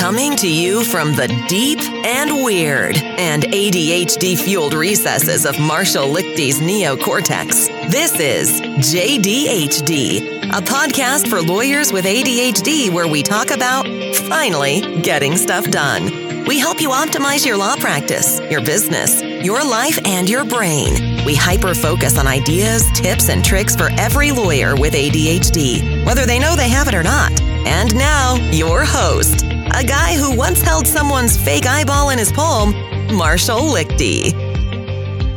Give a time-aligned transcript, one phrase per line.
[0.00, 6.58] Coming to you from the deep and weird and ADHD fueled recesses of Marshall Lichty's
[6.58, 13.86] neocortex, this is JDHD, a podcast for lawyers with ADHD where we talk about
[14.26, 16.46] finally getting stuff done.
[16.46, 21.26] We help you optimize your law practice, your business, your life, and your brain.
[21.26, 26.38] We hyper focus on ideas, tips, and tricks for every lawyer with ADHD, whether they
[26.38, 27.38] know they have it or not.
[27.66, 32.72] And now, your host, a guy who once held someone's fake eyeball in his palm,
[33.14, 34.32] Marshall Lichty.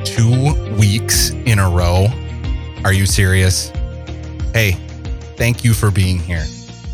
[0.06, 2.08] Two weeks in a row.
[2.84, 3.70] Are you serious?
[4.54, 4.74] Hey,
[5.38, 6.46] thank you for being here.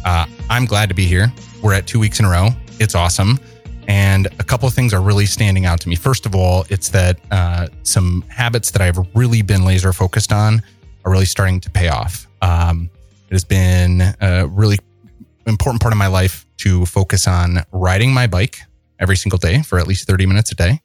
[0.06, 1.32] Uh, I'm glad to be here.
[1.62, 2.50] We're at two weeks in a row.
[2.80, 3.40] It's awesome.
[3.88, 5.96] And a couple of things are really standing out to me.
[5.96, 10.62] First of all, it's that uh, some habits that I've really been laser focused on
[11.06, 12.28] are really starting to pay off.
[12.42, 12.90] Um,
[13.28, 14.78] it has been a really
[15.48, 18.60] important part of my life to focus on riding my bike
[19.00, 20.82] every single day for at least 30 minutes a day,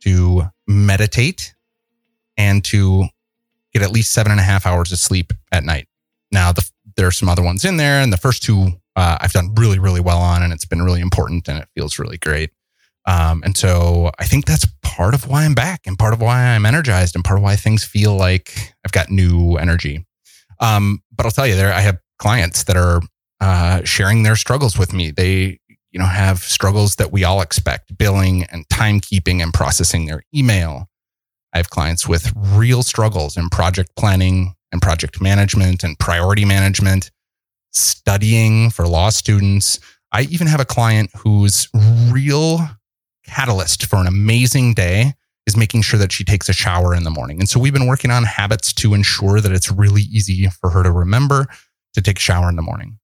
[0.00, 1.54] to meditate,
[2.36, 3.06] and to
[3.72, 5.88] get at least seven and a half hours of sleep at night.
[6.30, 9.32] Now, the, there are some other ones in there, and the first two uh, I've
[9.32, 12.50] done really, really well on, and it's been really important and it feels really great.
[13.06, 16.54] Um, and so I think that's part of why I'm back and part of why
[16.54, 20.06] I'm energized and part of why things feel like I've got new energy.
[20.60, 23.00] Um, but I'll tell you, there I have clients that are
[23.42, 25.10] uh, sharing their struggles with me.
[25.10, 25.58] They,
[25.90, 30.88] you know, have struggles that we all expect: billing and timekeeping and processing their email.
[31.52, 37.10] I have clients with real struggles in project planning and project management and priority management,
[37.72, 39.80] studying for law students.
[40.12, 41.68] I even have a client whose
[42.10, 42.60] real
[43.26, 45.14] catalyst for an amazing day
[45.46, 47.40] is making sure that she takes a shower in the morning.
[47.40, 50.84] And so we've been working on habits to ensure that it's really easy for her
[50.84, 51.46] to remember
[51.94, 52.98] to take a shower in the morning.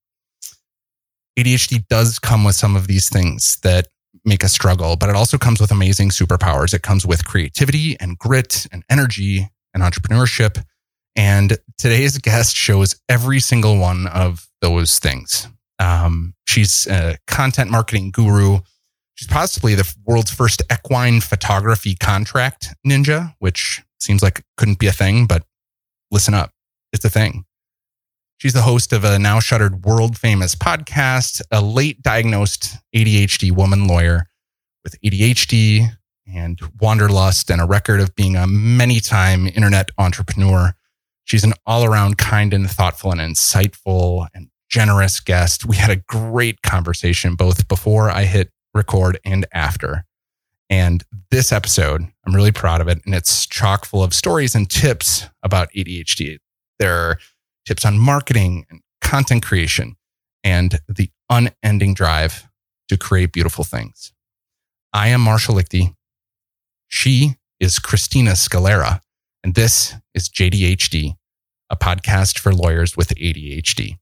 [1.38, 3.86] ADHD does come with some of these things that
[4.24, 6.74] make us struggle, but it also comes with amazing superpowers.
[6.74, 10.64] It comes with creativity and grit and energy and entrepreneurship.
[11.14, 15.46] And today's guest shows every single one of those things.
[15.78, 18.58] Um, she's a content marketing guru.
[19.14, 24.92] She's possibly the world's first equine photography contract ninja, which seems like couldn't be a
[24.92, 25.44] thing, but
[26.10, 26.50] listen up.
[26.92, 27.44] It's a thing.
[28.38, 33.88] She's the host of a now shuttered world famous podcast, a late diagnosed ADHD woman
[33.88, 34.26] lawyer
[34.84, 35.88] with ADHD
[36.32, 40.72] and wanderlust and a record of being a many time internet entrepreneur.
[41.24, 45.66] She's an all around kind and thoughtful and insightful and generous guest.
[45.66, 50.04] We had a great conversation both before I hit record and after.
[50.70, 53.04] And this episode, I'm really proud of it.
[53.04, 56.38] And it's chock full of stories and tips about ADHD.
[56.78, 57.18] There are
[57.68, 59.94] tips on marketing and content creation,
[60.42, 62.48] and the unending drive
[62.88, 64.12] to create beautiful things.
[64.94, 65.94] I am Marshall Lichty.
[66.88, 69.00] She is Christina Scalera,
[69.44, 71.16] and this is JDHD,
[71.68, 73.98] a podcast for lawyers with ADHD.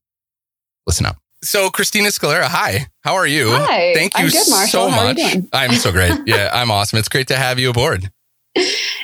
[0.85, 1.17] Listen up.
[1.43, 2.87] So, Christina Scalera, hi.
[3.03, 3.49] How are you?
[3.51, 3.93] Hi.
[3.93, 4.89] Thank you I'm good, so Marshall.
[4.89, 5.17] How are much.
[5.17, 5.49] you doing?
[5.51, 6.13] I'm so great.
[6.25, 6.99] Yeah, I'm awesome.
[6.99, 8.09] It's great to have you aboard.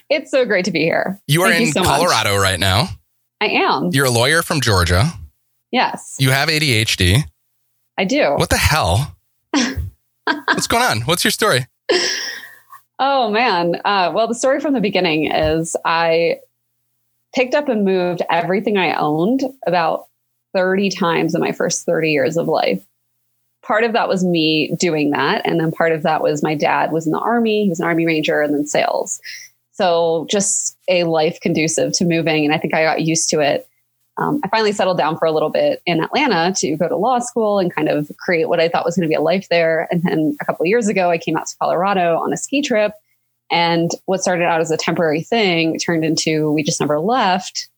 [0.10, 1.20] It's so great to be here.
[1.28, 1.90] You are Thank in so much.
[1.90, 2.88] Colorado right now.
[3.44, 3.90] I am.
[3.92, 5.12] You're a lawyer from Georgia.
[5.70, 7.24] yes, You have ADHD.
[7.98, 8.36] I do.
[8.38, 9.18] What the hell?
[9.52, 11.02] What's going on?
[11.02, 11.68] What's your story?
[13.00, 13.82] Oh man.
[13.84, 16.40] Uh, well, the story from the beginning is I
[17.36, 20.06] picked up and moved everything I owned about
[20.54, 22.82] 30 times in my first 30 years of life.
[23.62, 25.42] Part of that was me doing that.
[25.46, 27.64] And then part of that was my dad was in the army.
[27.64, 29.20] He was an army ranger and then sales.
[29.74, 32.46] So just a life conducive to moving.
[32.46, 33.68] And I think I got used to it.
[34.18, 37.18] Um, I finally settled down for a little bit in Atlanta to go to law
[37.18, 39.88] school and kind of create what I thought was going to be a life there.
[39.90, 42.94] And then a couple years ago, I came out to Colorado on a ski trip.
[43.52, 47.70] And what started out as a temporary thing turned into we just never left.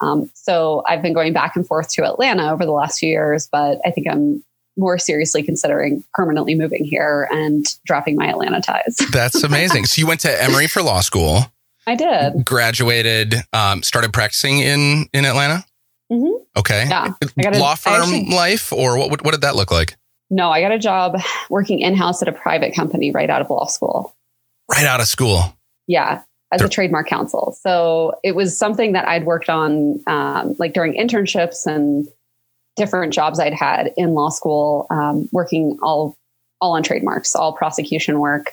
[0.00, 3.48] Um, so I've been going back and forth to Atlanta over the last few years,
[3.52, 4.42] but I think I'm
[4.76, 8.96] more seriously considering permanently moving here and dropping my Atlanta ties.
[9.12, 9.86] That's amazing.
[9.86, 11.52] so you went to Emory for law school,
[11.86, 12.44] I did.
[12.44, 15.64] graduated, um, started practicing in in Atlanta.
[16.10, 16.86] hmm Okay.
[16.88, 17.12] Yeah.
[17.46, 19.24] A- law firm actually- life, or what, what?
[19.24, 19.96] What did that look like?
[20.30, 21.18] No, I got a job
[21.50, 24.14] working in house at a private company right out of law school.
[24.70, 25.54] Right out of school.
[25.86, 26.22] Yeah,
[26.52, 27.54] as a trademark counsel.
[27.60, 32.06] So it was something that I'd worked on um, like during internships and
[32.76, 36.16] different jobs I'd had in law school, um, working all
[36.60, 38.52] all on trademarks, all prosecution work,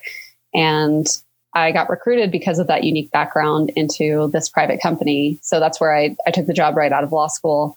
[0.53, 1.07] and
[1.53, 5.39] I got recruited because of that unique background into this private company.
[5.41, 7.75] So that's where I, I took the job right out of law school.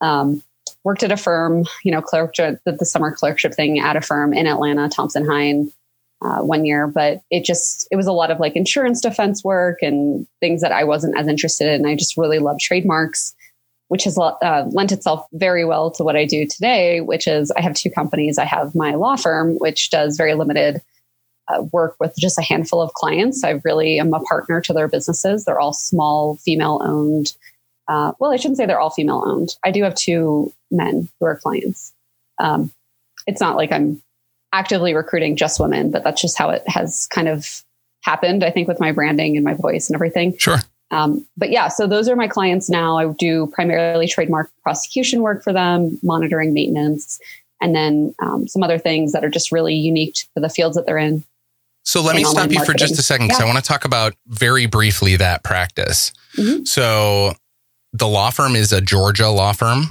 [0.00, 0.42] Um,
[0.84, 4.46] worked at a firm, you know, clerk the summer clerkship thing at a firm in
[4.46, 5.72] Atlanta, Thompson Hine,
[6.22, 6.86] uh, one year.
[6.86, 10.72] But it just it was a lot of like insurance defense work and things that
[10.72, 11.86] I wasn't as interested in.
[11.86, 13.34] I just really love trademarks,
[13.88, 17.60] which has uh, lent itself very well to what I do today, which is I
[17.60, 18.38] have two companies.
[18.38, 20.80] I have my law firm, which does very limited
[21.48, 23.42] uh, work with just a handful of clients.
[23.42, 25.44] I really am a partner to their businesses.
[25.44, 27.34] They're all small, female owned.
[27.88, 29.56] Uh, well, I shouldn't say they're all female owned.
[29.64, 31.94] I do have two men who are clients.
[32.38, 32.70] Um,
[33.26, 34.02] it's not like I'm
[34.52, 37.62] actively recruiting just women, but that's just how it has kind of
[38.02, 40.36] happened, I think, with my branding and my voice and everything.
[40.36, 40.58] Sure.
[40.90, 42.96] Um, but yeah, so those are my clients now.
[42.96, 47.20] I do primarily trademark prosecution work for them, monitoring maintenance,
[47.60, 50.86] and then um, some other things that are just really unique to the fields that
[50.86, 51.24] they're in.
[51.84, 53.46] So let me stop you for just a second because yeah.
[53.46, 56.12] I want to talk about very briefly that practice.
[56.36, 56.64] Mm-hmm.
[56.64, 57.32] So
[57.92, 59.84] the law firm is a Georgia law firm.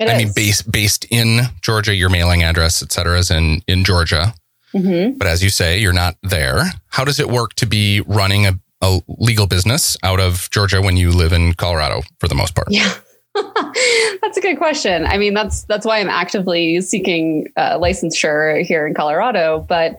[0.00, 0.24] It I is.
[0.24, 4.34] mean, based based in Georgia, your mailing address, et cetera, is in in Georgia.
[4.74, 5.16] Mm-hmm.
[5.18, 6.64] But as you say, you're not there.
[6.88, 10.96] How does it work to be running a, a legal business out of Georgia when
[10.96, 12.68] you live in Colorado for the most part?
[12.70, 12.92] Yeah.
[13.34, 15.06] that's a good question.
[15.06, 19.64] I mean, that's that's why I'm actively seeking uh, licensure here in Colorado.
[19.68, 19.96] But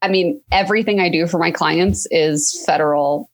[0.00, 3.30] I mean, everything I do for my clients is federal,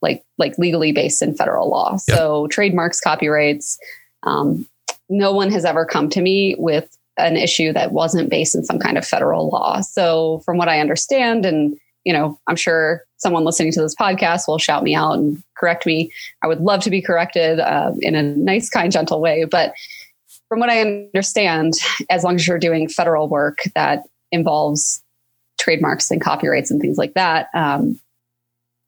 [0.00, 1.92] like like legally based in federal law.
[1.92, 2.18] Yep.
[2.18, 3.78] So trademarks, copyrights.
[4.24, 4.66] Um,
[5.08, 8.78] no one has ever come to me with an issue that wasn't based in some
[8.78, 9.80] kind of federal law.
[9.80, 14.48] So from what I understand, and you know, I'm sure someone listening to this podcast
[14.48, 16.10] will shout me out and correct me.
[16.42, 19.44] I would love to be corrected uh, in a nice, kind, gentle way.
[19.44, 19.74] But
[20.48, 21.74] from what I understand,
[22.10, 24.02] as long as you're doing federal work that
[24.32, 25.02] involves
[25.58, 27.98] trademarks and copyrights and things like that, um,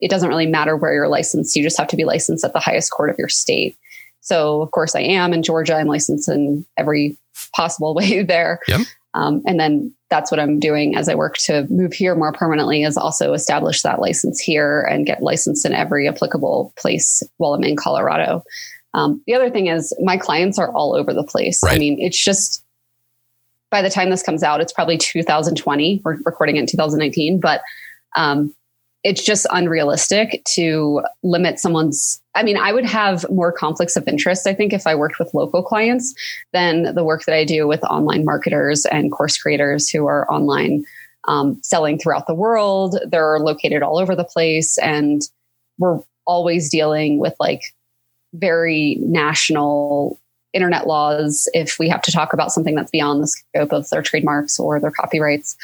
[0.01, 1.55] it doesn't really matter where you're licensed.
[1.55, 3.77] You just have to be licensed at the highest court of your state.
[4.21, 5.77] So, of course, I am in Georgia.
[5.77, 7.17] I'm licensed in every
[7.55, 8.59] possible way there.
[8.67, 8.81] Yep.
[9.15, 12.83] Um, and then that's what I'm doing as I work to move here more permanently
[12.83, 17.65] is also establish that license here and get licensed in every applicable place while I'm
[17.65, 18.43] in Colorado.
[18.93, 21.63] Um, the other thing is my clients are all over the place.
[21.63, 21.77] Right.
[21.77, 22.65] I mean, it's just
[23.71, 26.03] by the time this comes out, it's probably 2020.
[26.05, 27.61] We're recording it in 2019, but
[28.15, 28.55] um,
[29.05, 32.21] it's just unrealistic to limit someone's.
[32.35, 35.35] I mean, I would have more conflicts of interest, I think, if I worked with
[35.35, 36.15] local clients
[36.53, 40.85] than the work that I do with online marketers and course creators who are online
[41.29, 42.99] um, selling throughout the world.
[43.07, 45.23] They're located all over the place, and
[45.79, 47.61] we're always dealing with like
[48.33, 50.19] very national
[50.55, 54.03] internet laws if we have to talk about something that's beyond the scope of their
[54.03, 55.57] trademarks or their copyrights.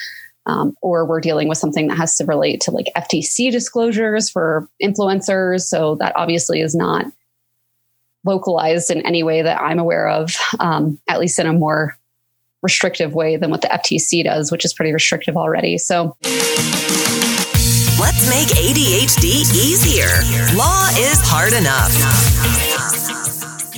[0.51, 4.69] Um, or we're dealing with something that has to relate to like FTC disclosures for
[4.83, 5.63] influencers.
[5.63, 7.07] So that obviously is not
[8.25, 11.97] localized in any way that I'm aware of, um, at least in a more
[12.63, 15.79] restrictive way than what the FTC does, which is pretty restrictive already.
[15.79, 16.17] So
[17.99, 20.11] let's make ADHD easier.
[20.57, 22.70] Law is hard enough.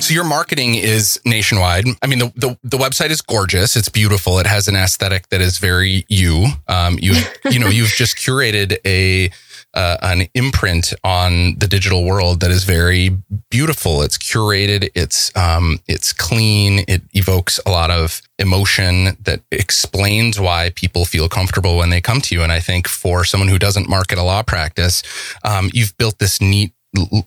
[0.03, 1.85] So your marketing is nationwide.
[2.01, 3.77] I mean, the, the, the website is gorgeous.
[3.77, 4.37] It's beautiful.
[4.37, 6.47] It has an aesthetic that is very you.
[6.67, 7.13] Um, you
[7.49, 9.31] you know you've just curated a
[9.73, 13.17] uh, an imprint on the digital world that is very
[13.49, 14.01] beautiful.
[14.01, 14.89] It's curated.
[14.93, 16.83] It's um, it's clean.
[16.85, 22.19] It evokes a lot of emotion that explains why people feel comfortable when they come
[22.19, 22.43] to you.
[22.43, 25.01] And I think for someone who doesn't market a law practice,
[25.45, 26.73] um, you've built this neat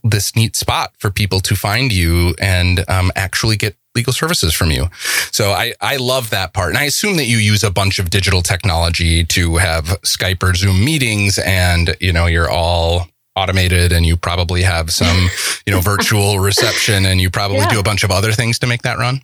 [0.05, 4.71] this neat spot for people to find you and um, actually get legal services from
[4.71, 4.87] you.
[5.33, 6.69] So I, I love that part.
[6.69, 10.55] And I assume that you use a bunch of digital technology to have Skype or
[10.55, 15.29] Zoom meetings and, you know, you're all automated and you probably have some,
[15.67, 17.71] you know, virtual reception and you probably yeah.
[17.71, 19.21] do a bunch of other things to make that run.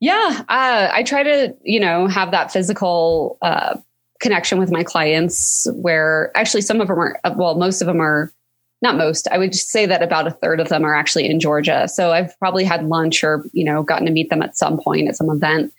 [0.00, 0.44] Yeah.
[0.48, 3.76] Uh, I try to, you know, have that physical uh,
[4.20, 8.32] connection with my clients where actually some of them are, well, most of them are
[8.82, 11.88] not most i would say that about a third of them are actually in georgia.
[11.88, 15.08] So i've probably had lunch or you know gotten to meet them at some point
[15.08, 15.72] at some event.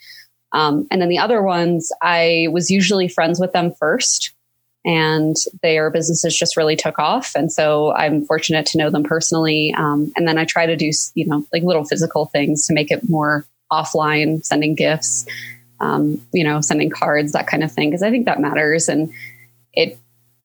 [0.51, 4.33] Um, and then the other ones i was usually friends with them first
[4.85, 7.33] and their businesses just really took off.
[7.35, 9.73] And so i'm fortunate to know them personally.
[9.77, 12.91] Um, and then i try to do you know like little physical things to make
[12.91, 15.27] it more offline sending gifts
[15.79, 18.89] um, you know sending cards that kind of thing because i think that matters.
[18.89, 19.11] And
[19.73, 19.97] it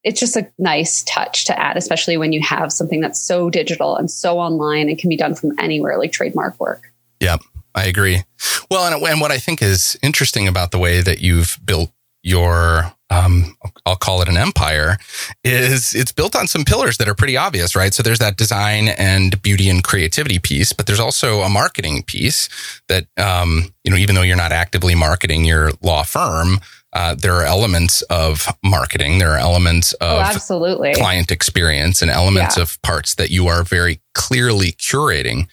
[0.04, 3.96] it's just a nice touch to add, especially when you have something that's so digital
[3.96, 6.92] and so online and can be done from anywhere, like trademark work.
[7.20, 7.38] Yeah,
[7.74, 8.22] I agree.
[8.70, 11.90] Well, and, and what I think is interesting about the way that you've built
[12.22, 13.56] your um,
[13.86, 14.96] I'll call it an empire,
[15.44, 17.92] is it's built on some pillars that are pretty obvious, right?
[17.92, 22.48] So there's that design and beauty and creativity piece, but there's also a marketing piece
[22.88, 26.60] that, um, you know, even though you're not actively marketing your law firm,
[26.94, 29.18] uh, there are elements of marketing.
[29.18, 30.94] There are elements Oh, of absolutely.
[30.94, 32.62] client experience and elements Yeah.
[32.62, 35.48] of parts that you are very clearly curating.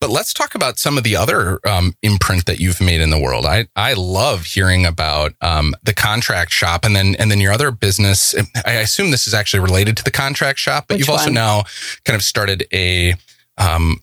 [0.00, 3.18] But let's talk about some of the other um, imprint that you've made in the
[3.18, 3.44] world.
[3.44, 7.70] I, I love hearing about um, the contract shop and then and then your other
[7.70, 8.34] business.
[8.64, 11.64] I assume this is actually related to the contract shop, but Which you've also now
[12.06, 13.14] kind of started a
[13.58, 14.02] um,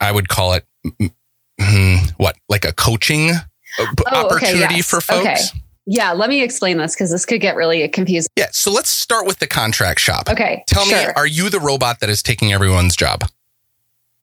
[0.00, 1.12] I- would call it mm,
[1.60, 3.40] mm, what like a coaching uh,
[3.78, 4.88] Oh, okay, opportunity yes.
[4.90, 5.26] for folks.
[5.52, 5.60] Okay.
[5.86, 8.28] Yeah, let me explain this because this could get really confusing.
[8.36, 8.48] Yeah.
[8.50, 10.28] So let's start with the contract shop.
[10.28, 10.64] Okay.
[10.66, 11.12] Tell me, sure.
[11.14, 13.22] are you the robot that is taking everyone's job?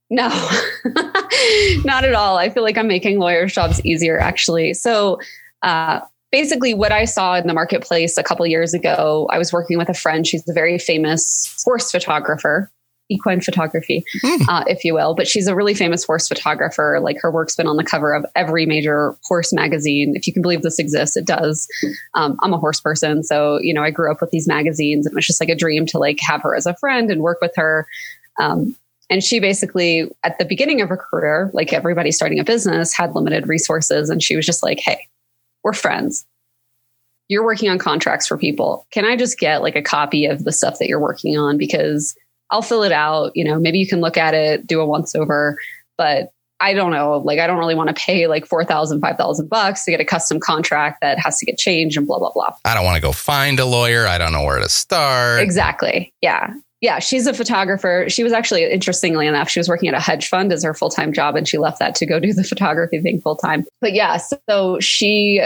[0.10, 0.28] No,
[1.86, 2.38] not at all.
[2.38, 4.76] I feel like I'm making lawyers' jobs easier, actually.
[4.76, 5.20] So,
[5.64, 6.02] uh,
[6.32, 9.90] basically, what I saw in the marketplace a couple years ago, I was working with
[9.90, 10.28] a friend.
[10.28, 12.70] She's a very famous horse photographer,
[13.14, 14.50] equine photography, Hmm.
[14.50, 15.14] uh, if you will.
[15.16, 17.00] But she's a really famous horse photographer.
[17.02, 20.14] Like her work's been on the cover of every major horse magazine.
[20.16, 21.68] If you can believe this exists, it does.
[22.16, 25.14] Um, I'm a horse person, so you know I grew up with these magazines, and
[25.14, 27.40] it was just like a dream to like have her as a friend and work
[27.42, 27.88] with her.
[28.40, 28.76] Um,
[29.10, 33.14] and she basically, at the beginning of her career, like everybody starting a business, had
[33.14, 34.10] limited resources.
[34.10, 34.98] And she was just like, hey,
[35.64, 36.26] we're friends.
[37.28, 38.88] You're working on contracts for people.
[38.92, 41.58] Can I just get like a copy of the stuff that you're working on?
[41.58, 42.16] Because
[42.54, 43.32] I'll fill it out.
[43.34, 45.58] You know, maybe you can look at it, do a once over.
[45.98, 47.18] But I don't know.
[47.18, 50.40] Like, I don't really want to pay like 4,000, 5,000 bucks to get a custom
[50.40, 52.56] contract that has to get changed and blah, blah, blah.
[52.64, 54.08] I don't want to go find a lawyer.
[54.08, 55.42] I don't know where to start.
[55.42, 56.14] Exactly.
[56.22, 56.54] Yeah.
[56.80, 57.00] Yeah.
[57.00, 58.06] She's a photographer.
[58.08, 60.90] She was actually, interestingly enough, she was working at a hedge fund as her full
[60.90, 63.66] time job and she left that to go do the photography thing full time.
[63.82, 65.42] But yeah, so she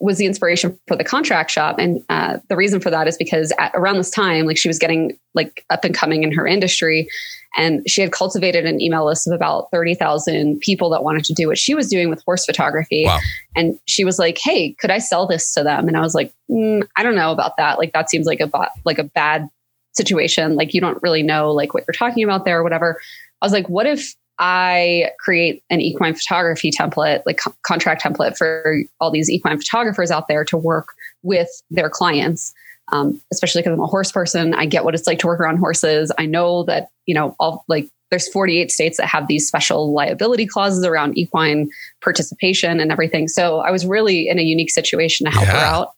[0.00, 1.76] was the inspiration for the contract shop.
[1.78, 4.78] And uh, the reason for that is because at, around this time, like she was
[4.78, 7.08] getting like up and coming in her industry.
[7.56, 11.48] And she had cultivated an email list of about 30,000 people that wanted to do
[11.48, 13.04] what she was doing with horse photography.
[13.06, 13.18] Wow.
[13.56, 15.88] And she was like, Hey, could I sell this to them?
[15.88, 17.78] And I was like, mm, I don't know about that.
[17.78, 19.48] Like, that seems like a, bo- like a bad
[19.92, 20.56] situation.
[20.56, 23.00] Like, you don't really know like what you're talking about there or whatever.
[23.40, 28.36] I was like, what if I create an equine photography template, like co- contract template
[28.36, 30.88] for all these equine photographers out there to work
[31.22, 32.52] with their clients?
[32.92, 35.56] Um, especially because I'm a horse person, I get what it's like to work around
[35.58, 36.12] horses.
[36.18, 40.46] I know that you know all like there's 48 states that have these special liability
[40.46, 41.70] clauses around equine
[42.02, 43.26] participation and everything.
[43.26, 45.92] So I was really in a unique situation to help her out.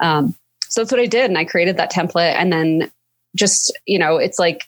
[0.00, 0.36] Um,
[0.68, 2.90] so that's what I did, and I created that template, and then
[3.34, 4.64] just you know, it's like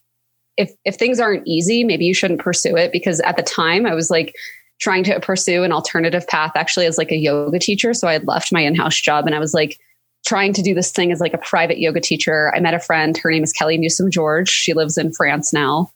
[0.57, 3.95] if if things aren't easy, maybe you shouldn't pursue it because at the time I
[3.95, 4.35] was like
[4.81, 7.93] trying to pursue an alternative path actually as like a yoga teacher.
[7.93, 9.79] So I had left my in-house job and I was like
[10.27, 12.53] trying to do this thing as like a private yoga teacher.
[12.55, 13.17] I met a friend.
[13.17, 14.49] Her name is Kelly Newsome George.
[14.49, 15.91] She lives in France now.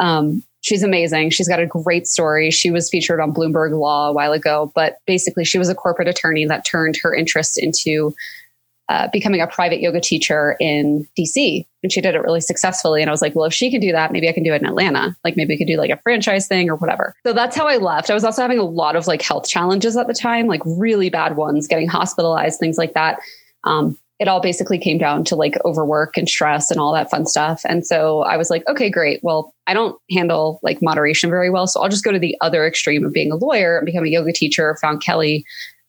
[0.00, 1.30] Um, she's amazing.
[1.30, 2.50] She's got a great story.
[2.50, 6.08] She was featured on Bloomberg Law a while ago, but basically she was a corporate
[6.08, 8.14] attorney that turned her interest into
[8.90, 11.64] uh, becoming a private yoga teacher in DC.
[11.84, 13.00] And she did it really successfully.
[13.00, 14.60] And I was like, well, if she can do that, maybe I can do it
[14.60, 15.16] in Atlanta.
[15.22, 17.14] Like maybe we could do like a franchise thing or whatever.
[17.24, 18.10] So that's how I left.
[18.10, 21.08] I was also having a lot of like health challenges at the time, like really
[21.08, 23.20] bad ones, getting hospitalized, things like that.
[23.62, 27.26] Um, it all basically came down to like overwork and stress and all that fun
[27.26, 27.62] stuff.
[27.66, 29.20] And so I was like, okay, great.
[29.22, 31.68] Well, I don't handle like moderation very well.
[31.68, 34.08] So I'll just go to the other extreme of being a lawyer and become a
[34.08, 34.76] yoga teacher.
[34.82, 35.44] Found Kelly,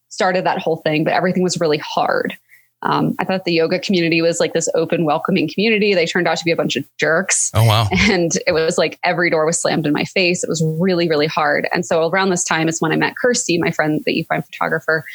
[0.10, 2.38] started that whole thing, but everything was really hard.
[2.84, 5.94] Um, I thought the yoga community was like this open, welcoming community.
[5.94, 7.52] They turned out to be a bunch of jerks.
[7.54, 7.88] Oh wow.
[8.10, 10.44] And it was like every door was slammed in my face.
[10.44, 11.68] It was really, really hard.
[11.74, 15.06] And so around this time is when I met Kirsty, my friend, the equine photographer.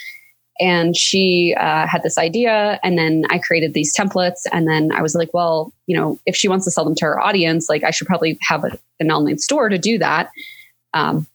[0.59, 2.81] And she uh, had this idea.
[2.83, 4.43] And then I created these templates.
[4.53, 7.05] And then I was like, well, you know, if she wants to sell them to
[7.05, 10.31] her audience, like I should probably have a, an online store to do that.
[10.95, 11.27] Um,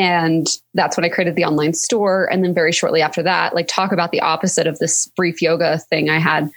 [0.00, 2.24] and that's when I created the online store.
[2.32, 5.76] And then very shortly after that, like talk about the opposite of this brief yoga
[5.76, 6.50] thing I had.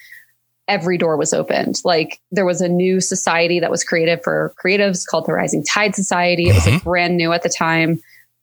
[0.69, 1.81] Every door was opened.
[1.83, 5.93] Like there was a new society that was created for creatives called the Rising Tide
[5.93, 6.47] Society.
[6.47, 7.99] It was like brand new at the time.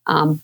[0.06, 0.42] Um,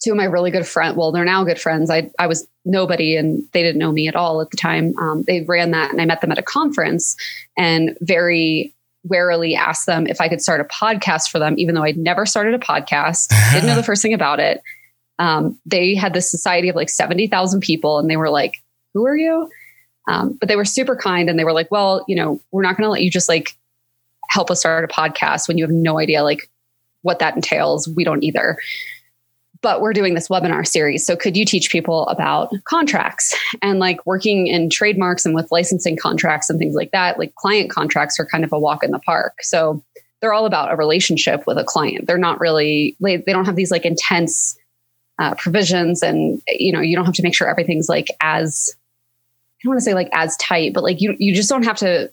[0.00, 1.90] two of my really good friends, well, they're now good friends.
[1.90, 4.96] I, I was nobody and they didn't know me at all at the time.
[4.96, 7.16] Um, they ran that and I met them at a conference
[7.58, 8.72] and very
[9.04, 12.26] warily asked them if I could start a podcast for them, even though I'd never
[12.26, 14.62] started a podcast, didn't know the first thing about it.
[15.18, 18.62] Um, they had this society of like 70,000 people and they were like,
[18.94, 19.48] who are you?
[20.08, 22.76] Um, but they were super kind and they were like, well, you know, we're not
[22.76, 23.56] going to let you just like
[24.30, 26.50] help us start a podcast when you have no idea like
[27.02, 27.88] what that entails.
[27.88, 28.58] We don't either.
[29.62, 31.06] But we're doing this webinar series.
[31.06, 35.96] So could you teach people about contracts and like working in trademarks and with licensing
[35.96, 37.18] contracts and things like that?
[37.18, 39.42] Like client contracts are kind of a walk in the park.
[39.42, 39.82] So
[40.20, 42.06] they're all about a relationship with a client.
[42.06, 44.58] They're not really, they don't have these like intense
[45.18, 49.60] uh, provisions and, you know, you don't have to make sure everything's like as, I
[49.64, 52.10] don't want to say like as tight, but like you, you just don't have to,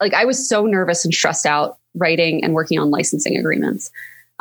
[0.00, 3.90] like I was so nervous and stressed out writing and working on licensing agreements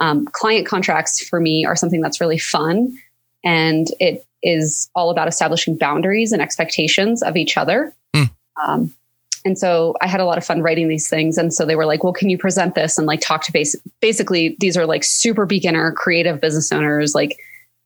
[0.01, 2.98] um, client contracts for me are something that's really fun
[3.43, 7.93] and it is all about establishing boundaries and expectations of each other.
[8.15, 8.29] Mm.
[8.62, 8.93] Um,
[9.46, 11.38] and so I had a lot of fun writing these things.
[11.38, 13.81] And so they were like, well, can you present this and like talk to basic,
[14.00, 17.13] basically these are like super beginner creative business owners.
[17.15, 17.38] Like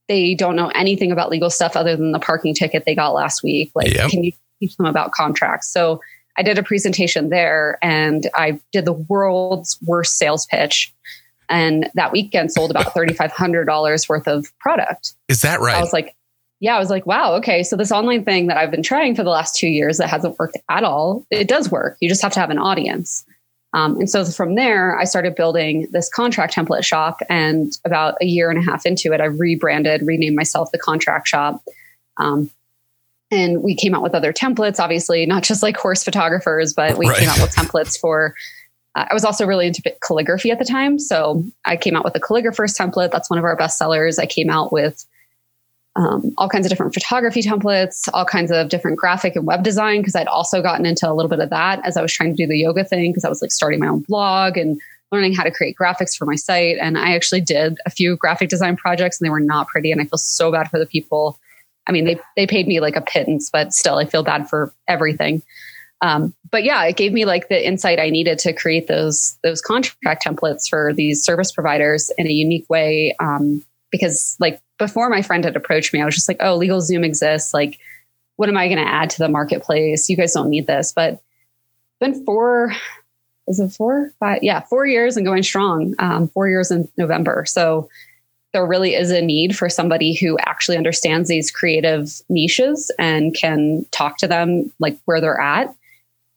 [0.07, 3.43] they don't know anything about legal stuff other than the parking ticket they got last
[3.43, 3.71] week.
[3.75, 4.09] Like, yep.
[4.09, 4.31] can you
[4.61, 5.71] teach them about contracts?
[5.71, 6.01] So
[6.37, 10.93] I did a presentation there and I did the world's worst sales pitch
[11.49, 15.13] and that weekend sold about $3,500 worth of product.
[15.27, 15.75] Is that right?
[15.75, 16.15] I was like,
[16.59, 17.63] yeah, I was like, wow, okay.
[17.63, 20.39] So this online thing that I've been trying for the last two years that hasn't
[20.39, 21.97] worked at all, it does work.
[21.99, 23.25] You just have to have an audience.
[23.73, 27.19] Um, and so from there, I started building this contract template shop.
[27.29, 31.27] And about a year and a half into it, I rebranded, renamed myself the contract
[31.27, 31.61] shop.
[32.17, 32.49] Um,
[33.31, 37.07] and we came out with other templates, obviously, not just like horse photographers, but we
[37.07, 37.17] right.
[37.17, 38.33] came out with templates for
[38.95, 40.97] uh, I was also really into calligraphy at the time.
[40.99, 43.11] So I came out with a calligrapher's template.
[43.11, 44.17] That's one of our best sellers.
[44.17, 45.05] I came out with
[45.97, 50.01] um, all kinds of different photography templates, all kinds of different graphic and web design,
[50.01, 52.35] because I'd also gotten into a little bit of that as I was trying to
[52.35, 54.79] do the yoga thing, because I was like starting my own blog and
[55.11, 56.77] learning how to create graphics for my site.
[56.81, 59.91] And I actually did a few graphic design projects and they were not pretty.
[59.91, 61.39] And I feel so bad for the people.
[61.87, 64.73] I mean, they, they paid me like a pittance, but still, I feel bad for
[64.87, 65.43] everything.
[66.01, 69.61] Um, but yeah, it gave me like the insight I needed to create those those
[69.61, 73.15] contract templates for these service providers in a unique way.
[73.19, 77.05] Um, because like before my friend had approached me, I was just like, oh, LegalZoom
[77.05, 77.53] exists.
[77.53, 77.79] Like,
[78.35, 80.09] what am I going to add to the marketplace?
[80.09, 80.91] You guys don't need this.
[80.91, 81.21] But
[82.01, 82.73] been four,
[83.47, 84.39] is it four, five?
[84.43, 85.95] Yeah, four years and going strong.
[85.99, 87.45] Um, four years in November.
[87.47, 87.89] So
[88.51, 93.85] there really is a need for somebody who actually understands these creative niches and can
[93.91, 95.73] talk to them like where they're at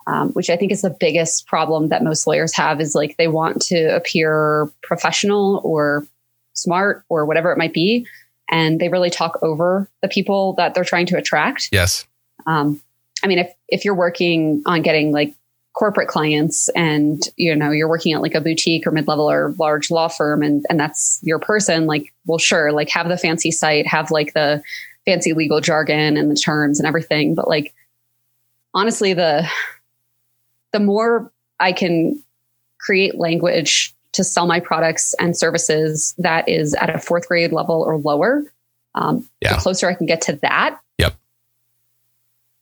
[0.08, 3.28] um, which I think is the biggest problem that most lawyers have is like they
[3.28, 6.06] want to appear professional or
[6.54, 8.06] smart or whatever it might be.
[8.50, 11.68] And they really talk over the people that they're trying to attract.
[11.70, 12.06] Yes.
[12.46, 12.80] Um,
[13.22, 15.34] I mean, if, if you're working on getting like
[15.74, 19.90] corporate clients and, you know, you're working at like a boutique or mid-level or large
[19.90, 23.86] law firm and, and that's your person, like, well, sure, like have the fancy site,
[23.86, 24.62] have like the
[25.04, 27.34] fancy legal jargon and the terms and everything.
[27.34, 27.74] But like,
[28.72, 29.46] honestly, the,
[30.72, 32.22] the more I can
[32.78, 37.82] create language to sell my products and services that is at a fourth grade level
[37.82, 38.44] or lower,
[38.94, 39.54] um, yeah.
[39.54, 41.14] the closer I can get to that, yep,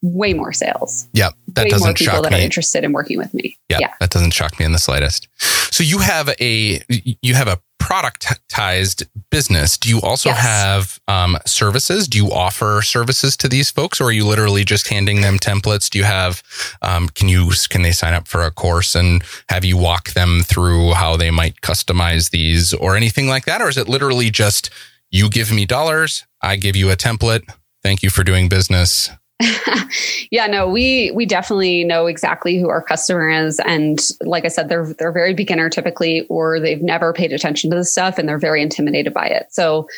[0.02, 1.08] way more sales.
[1.12, 2.40] Yep, that way doesn't more people shock that me.
[2.40, 3.56] are interested in working with me.
[3.70, 5.28] Yep, yeah, that doesn't shock me in the slightest.
[5.72, 6.82] So you have a
[7.22, 10.40] you have a productized business, do you also yes.
[10.40, 12.08] have um, services?
[12.08, 15.88] Do you offer services to these folks, or are you literally just handing them templates?
[15.88, 16.42] Do you have?
[16.82, 20.40] Um, can you can they sign up for a course and have you walk them
[20.42, 24.70] through how they might customize these or anything like that, or is it literally just
[25.10, 27.48] you give me dollars, I give you a template.
[27.82, 29.10] Thank you for doing business.
[30.30, 34.68] yeah, no, we we definitely know exactly who our customer is, and like I said,
[34.68, 38.38] they're they're very beginner typically, or they've never paid attention to the stuff, and they're
[38.38, 39.46] very intimidated by it.
[39.50, 39.88] So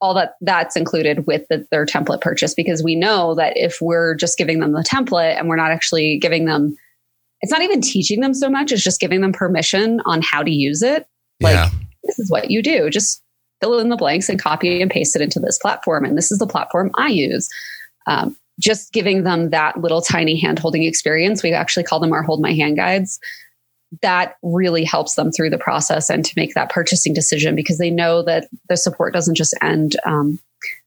[0.00, 4.14] all that that's included with the, their template purchase because we know that if we're
[4.14, 6.74] just giving them the template and we're not actually giving them,
[7.42, 10.50] it's not even teaching them so much; it's just giving them permission on how to
[10.50, 11.06] use it.
[11.42, 11.70] Like yeah.
[12.04, 13.22] this is what you do, just
[13.60, 16.38] fill in the blanks and copy and paste it into this platform, and this is
[16.38, 17.46] the platform I use.
[18.06, 22.22] Um, just giving them that little tiny hand holding experience, we actually call them our
[22.22, 23.18] hold my hand guides.
[24.02, 27.90] That really helps them through the process and to make that purchasing decision because they
[27.90, 29.96] know that the support doesn't just end.
[30.04, 30.38] Um,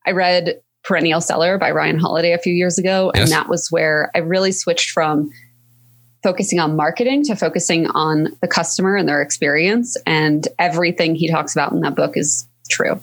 [0.05, 3.23] I read Perennial Seller by Ryan Holiday a few years ago, yes.
[3.23, 5.31] and that was where I really switched from
[6.21, 9.97] focusing on marketing to focusing on the customer and their experience.
[10.05, 13.01] And everything he talks about in that book is true.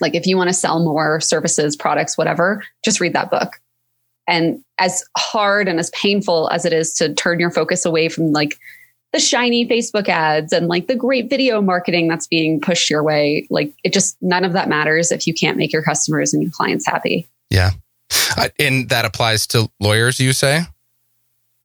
[0.00, 3.60] Like if you want to sell more services, products, whatever, just read that book.
[4.28, 8.32] And as hard and as painful as it is to turn your focus away from
[8.32, 8.58] like
[9.12, 13.46] the shiny Facebook ads and like the great video marketing that's being pushed your way,
[13.50, 16.52] like it just none of that matters if you can't make your customers and your
[16.52, 17.28] clients happy.
[17.50, 17.72] Yeah.
[18.36, 20.62] Uh, and that applies to lawyers, you say?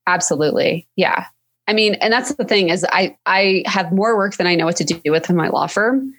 [0.05, 0.87] Absolutely.
[0.95, 1.25] Yeah.
[1.67, 4.65] I mean, and that's the thing is I I have more work than I know
[4.65, 6.13] what to do with in my law firm.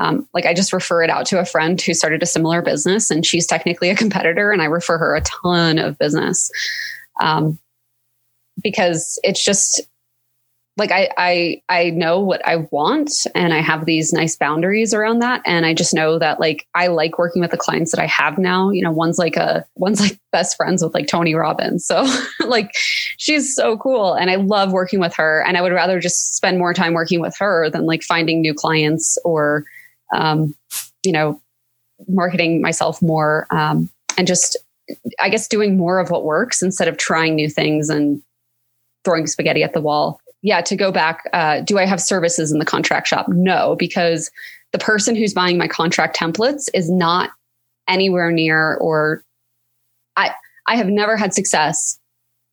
[0.00, 3.10] Um, like I just refer it out to a friend who started a similar business,
[3.10, 6.50] and she's technically a competitor, and I refer her a ton of business.
[7.20, 7.58] Um,
[8.62, 9.82] because it's just
[10.76, 15.18] like I, I I know what I want and I have these nice boundaries around
[15.18, 18.06] that and I just know that like I like working with the clients that I
[18.06, 18.70] have now.
[18.70, 21.84] You know one's like a one's like best friends with like Tony Robbins.
[21.84, 22.06] So
[22.46, 22.70] like
[23.18, 26.58] she's so cool and I love working with her and I would rather just spend
[26.58, 29.64] more time working with her than like finding new clients or
[30.14, 30.54] um,
[31.04, 31.40] you know
[32.08, 34.56] marketing myself more um, and just
[35.20, 38.22] I guess doing more of what works instead of trying new things and
[39.04, 42.58] throwing spaghetti at the wall yeah, to go back, uh, do I have services in
[42.58, 43.26] the contract shop?
[43.28, 44.30] No, because
[44.72, 47.30] the person who's buying my contract templates is not
[47.88, 49.22] anywhere near or
[50.16, 50.32] I
[50.66, 51.98] I have never had success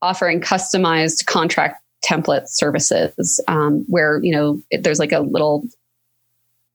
[0.02, 5.64] offering customized contract template services um, where you know there's like a little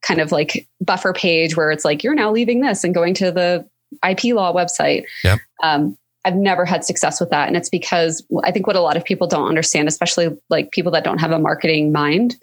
[0.02, 3.30] kind of like buffer page where it's like you're now leaving this and going to
[3.30, 3.66] the
[4.08, 5.04] IP law website.
[5.24, 5.38] Yep.
[5.62, 7.48] Um, I've never had success with that.
[7.48, 10.92] And it's because I think what a lot of people don't understand, especially like people
[10.92, 12.36] that don't have a marketing mind,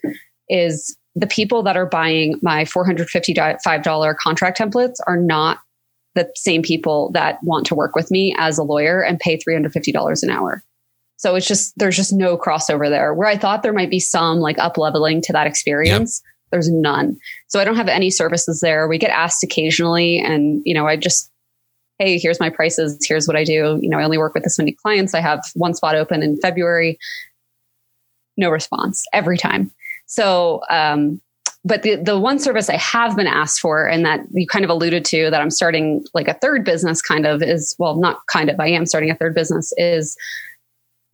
[0.49, 5.59] is the people that are buying my $455 contract templates are not
[6.15, 10.23] the same people that want to work with me as a lawyer and pay $350
[10.23, 10.63] an hour.
[11.17, 13.13] So it's just, there's just no crossover there.
[13.13, 16.29] Where I thought there might be some like up leveling to that experience, yep.
[16.51, 17.17] There's none.
[17.47, 18.87] So I don't have any services there.
[18.87, 21.31] We get asked occasionally, and, you know, I just,
[21.99, 22.97] hey, here's my prices.
[23.07, 23.77] Here's what I do.
[23.81, 25.13] You know, I only work with this many clients.
[25.13, 26.97] I have one spot open in February.
[28.37, 29.71] No response every time.
[30.05, 31.21] So, um,
[31.65, 34.71] but the the one service I have been asked for, and that you kind of
[34.71, 38.49] alluded to, that I'm starting like a third business, kind of is well, not kind
[38.49, 38.59] of.
[38.61, 40.15] I am starting a third business is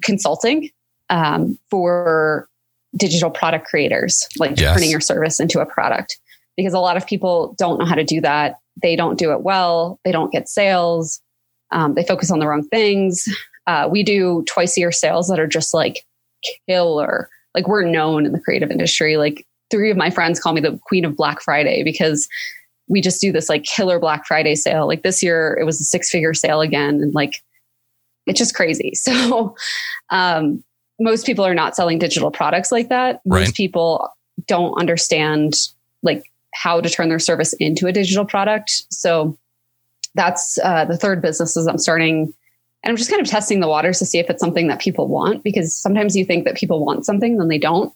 [0.03, 0.69] consulting
[1.09, 2.47] um, for
[2.97, 4.73] digital product creators, like yes.
[4.73, 6.17] turning your service into a product.
[6.57, 9.41] Because a lot of people don't know how to do that they don't do it
[9.41, 9.99] well.
[10.03, 11.21] They don't get sales.
[11.71, 13.25] Um, they focus on the wrong things.
[13.67, 16.05] Uh, we do twice a year sales that are just like
[16.67, 17.29] killer.
[17.53, 19.17] Like we're known in the creative industry.
[19.17, 22.27] Like three of my friends call me the queen of Black Friday because
[22.87, 24.87] we just do this like killer Black Friday sale.
[24.87, 27.01] Like this year, it was a six figure sale again.
[27.01, 27.41] And like,
[28.27, 28.93] it's just crazy.
[28.95, 29.55] So,
[30.09, 30.63] um,
[30.99, 33.21] most people are not selling digital products like that.
[33.25, 33.53] Most right.
[33.53, 34.09] people
[34.47, 35.55] don't understand
[36.03, 38.83] like how to turn their service into a digital product.
[38.89, 39.37] So
[40.13, 42.33] that's uh, the third businesses I'm starting.
[42.83, 45.07] And I'm just kind of testing the waters to see if it's something that people
[45.07, 47.91] want because sometimes you think that people want something, then they don't.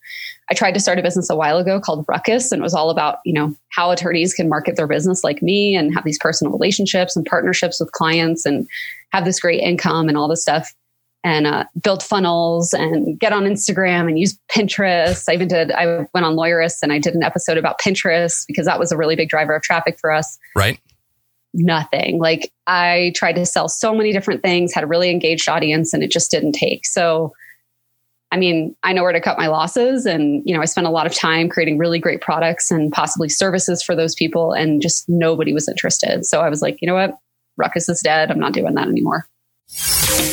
[0.49, 2.89] I tried to start a business a while ago called Ruckus, and it was all
[2.89, 6.51] about, you know, how attorneys can market their business like me and have these personal
[6.51, 8.67] relationships and partnerships with clients and
[9.11, 10.73] have this great income and all this stuff
[11.23, 15.25] and uh, build funnels and get on Instagram and use Pinterest.
[15.27, 18.65] I even did, I went on Lawyerist and I did an episode about Pinterest because
[18.65, 20.37] that was a really big driver of traffic for us.
[20.55, 20.79] Right.
[21.53, 22.19] Nothing.
[22.19, 26.03] Like I tried to sell so many different things, had a really engaged audience, and
[26.03, 26.85] it just didn't take.
[26.85, 27.33] So,
[28.31, 30.05] I mean, I know where to cut my losses.
[30.05, 33.27] And, you know, I spent a lot of time creating really great products and possibly
[33.27, 36.23] services for those people, and just nobody was interested.
[36.25, 37.17] So I was like, you know what?
[37.57, 38.29] Ruckus is dead.
[38.29, 39.25] I'm not doing that anymore.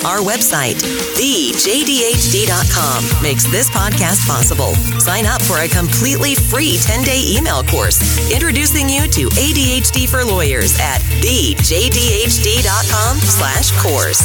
[0.05, 0.77] Our website,
[1.18, 4.75] thejdhd.com, makes this podcast possible.
[5.01, 8.01] Sign up for a completely free 10-day email course
[8.33, 14.22] introducing you to ADHD for lawyers at thejdhd.com slash course.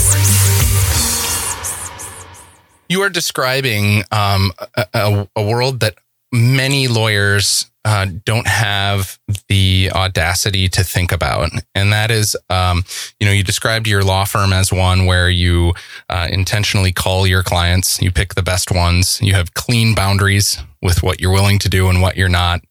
[2.88, 4.52] You are describing um,
[4.94, 5.96] a, a world that
[6.32, 9.18] many lawyers uh, don't have
[9.48, 11.50] the audacity to think about.
[11.74, 12.84] And that is, um,
[13.20, 15.74] you know, you described your law firm as one where you
[16.10, 21.02] uh, intentionally call your clients, you pick the best ones, you have clean boundaries with
[21.02, 22.62] what you're willing to do and what you're not.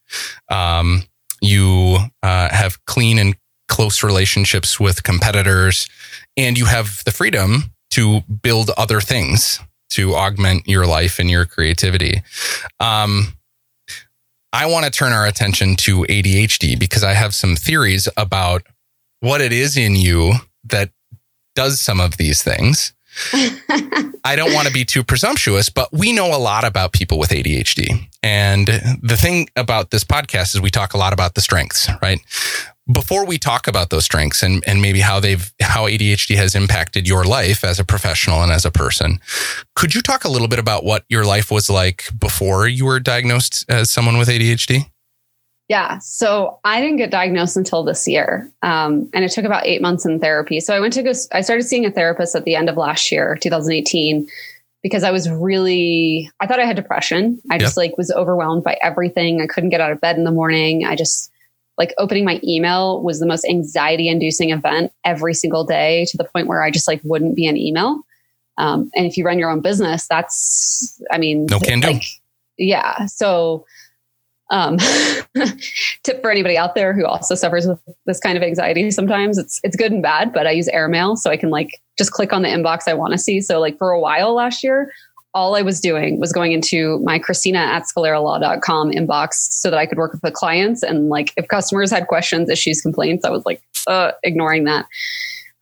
[0.48, 1.04] Um,
[1.40, 3.36] you uh, have clean and
[3.68, 5.88] close relationships with competitors,
[6.36, 11.46] and you have the freedom to build other things to augment your life and your
[11.46, 12.22] creativity.
[12.78, 13.34] Um,
[14.52, 18.62] I want to turn our attention to ADHD because I have some theories about
[19.20, 20.34] what it is in you
[20.64, 20.90] that
[21.54, 22.92] does some of these things.
[24.24, 27.30] I don't want to be too presumptuous, but we know a lot about people with
[27.30, 28.08] ADHD.
[28.22, 28.66] And
[29.02, 32.20] the thing about this podcast is we talk a lot about the strengths, right?
[32.92, 37.06] Before we talk about those strengths and, and maybe how they've how ADHD has impacted
[37.06, 39.20] your life as a professional and as a person,
[39.74, 43.00] could you talk a little bit about what your life was like before you were
[43.00, 44.90] diagnosed as someone with ADHD?
[45.68, 49.80] Yeah, so I didn't get diagnosed until this year, um, and it took about eight
[49.80, 50.58] months in therapy.
[50.58, 51.12] So I went to go.
[51.30, 54.26] I started seeing a therapist at the end of last year, 2018,
[54.82, 56.28] because I was really.
[56.40, 57.40] I thought I had depression.
[57.52, 57.84] I just yep.
[57.90, 59.40] like was overwhelmed by everything.
[59.40, 60.84] I couldn't get out of bed in the morning.
[60.84, 61.29] I just
[61.80, 66.24] like opening my email was the most anxiety inducing event every single day to the
[66.24, 68.02] point where I just like wouldn't be an email.
[68.58, 72.06] Um, and if you run your own business, that's, I mean, no can like, do.
[72.58, 73.06] Yeah.
[73.06, 73.64] So,
[74.50, 74.76] um,
[76.04, 78.90] tip for anybody out there who also suffers with this kind of anxiety.
[78.90, 82.10] Sometimes it's it's good and bad, but I use airmail so I can like just
[82.10, 83.40] click on the inbox I want to see.
[83.40, 84.92] So like for a while last year,
[85.34, 89.86] all I was doing was going into my Christina at scaleralaw.com inbox so that I
[89.86, 90.82] could work with the clients.
[90.82, 94.86] And like if customers had questions, issues, complaints, I was like uh, ignoring that.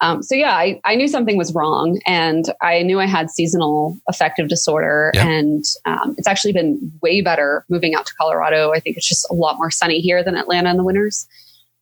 [0.01, 3.99] Um, so yeah, I, I knew something was wrong and I knew I had seasonal
[4.09, 8.73] affective disorder and um, it's actually been way better moving out to Colorado.
[8.73, 11.27] I think it's just a lot more sunny here than Atlanta in the winters.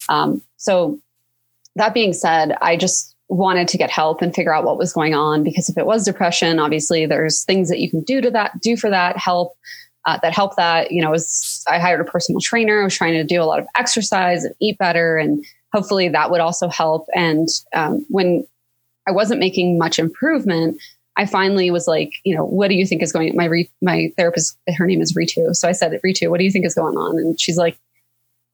[0.09, 0.99] Um, so
[1.75, 5.14] that being said, I just wanted to get help and figure out what was going
[5.14, 8.60] on because if it was depression, obviously there's things that you can do to that,
[8.60, 9.56] do for that help.
[10.04, 12.80] Uh, that help that you know was I hired a personal trainer.
[12.80, 16.30] I was trying to do a lot of exercise and eat better, and hopefully that
[16.30, 17.08] would also help.
[17.12, 18.46] And um, when
[19.08, 20.80] I wasn't making much improvement,
[21.16, 23.34] I finally was like, you know, what do you think is going?
[23.34, 26.52] My re- my therapist, her name is Ritu, so I said, Ritu, what do you
[26.52, 27.18] think is going on?
[27.18, 27.76] And she's like,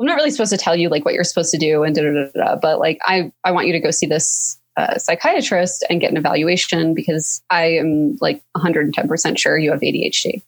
[0.01, 2.03] I'm not really supposed to tell you like what you're supposed to do and da
[2.03, 5.85] da da da, but like I I want you to go see this uh, psychiatrist
[5.91, 10.43] and get an evaluation because I am like 110 percent sure you have ADHD.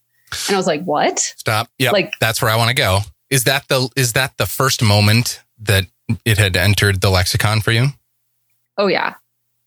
[0.49, 1.19] And I was like, what?
[1.19, 1.69] Stop.
[1.79, 1.93] Yep.
[1.93, 3.01] Like- that's where I want to go.
[3.31, 5.87] Is that the is that the first moment that
[6.25, 7.89] it had entered the lexicon for you?
[8.79, 9.15] Oh yeah.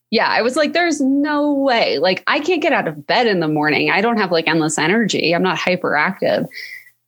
[0.10, 1.98] Yeah, I was like, there's no way.
[1.98, 3.92] Like, I can't get out of bed in the morning.
[3.92, 5.36] I don't have like endless energy.
[5.36, 6.48] I'm not hyperactive.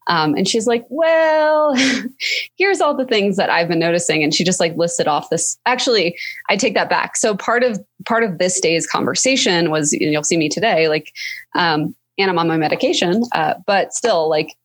[0.10, 1.76] Um, and she's like, well,
[2.58, 4.24] here's all the things that I've been noticing.
[4.24, 5.58] And she just like listed off this.
[5.66, 6.18] Actually,
[6.50, 7.16] I take that back.
[7.16, 11.12] So part of part of this day's conversation was, and you'll see me today, like,
[11.56, 14.56] um, and I'm on my medication, uh, but still, like,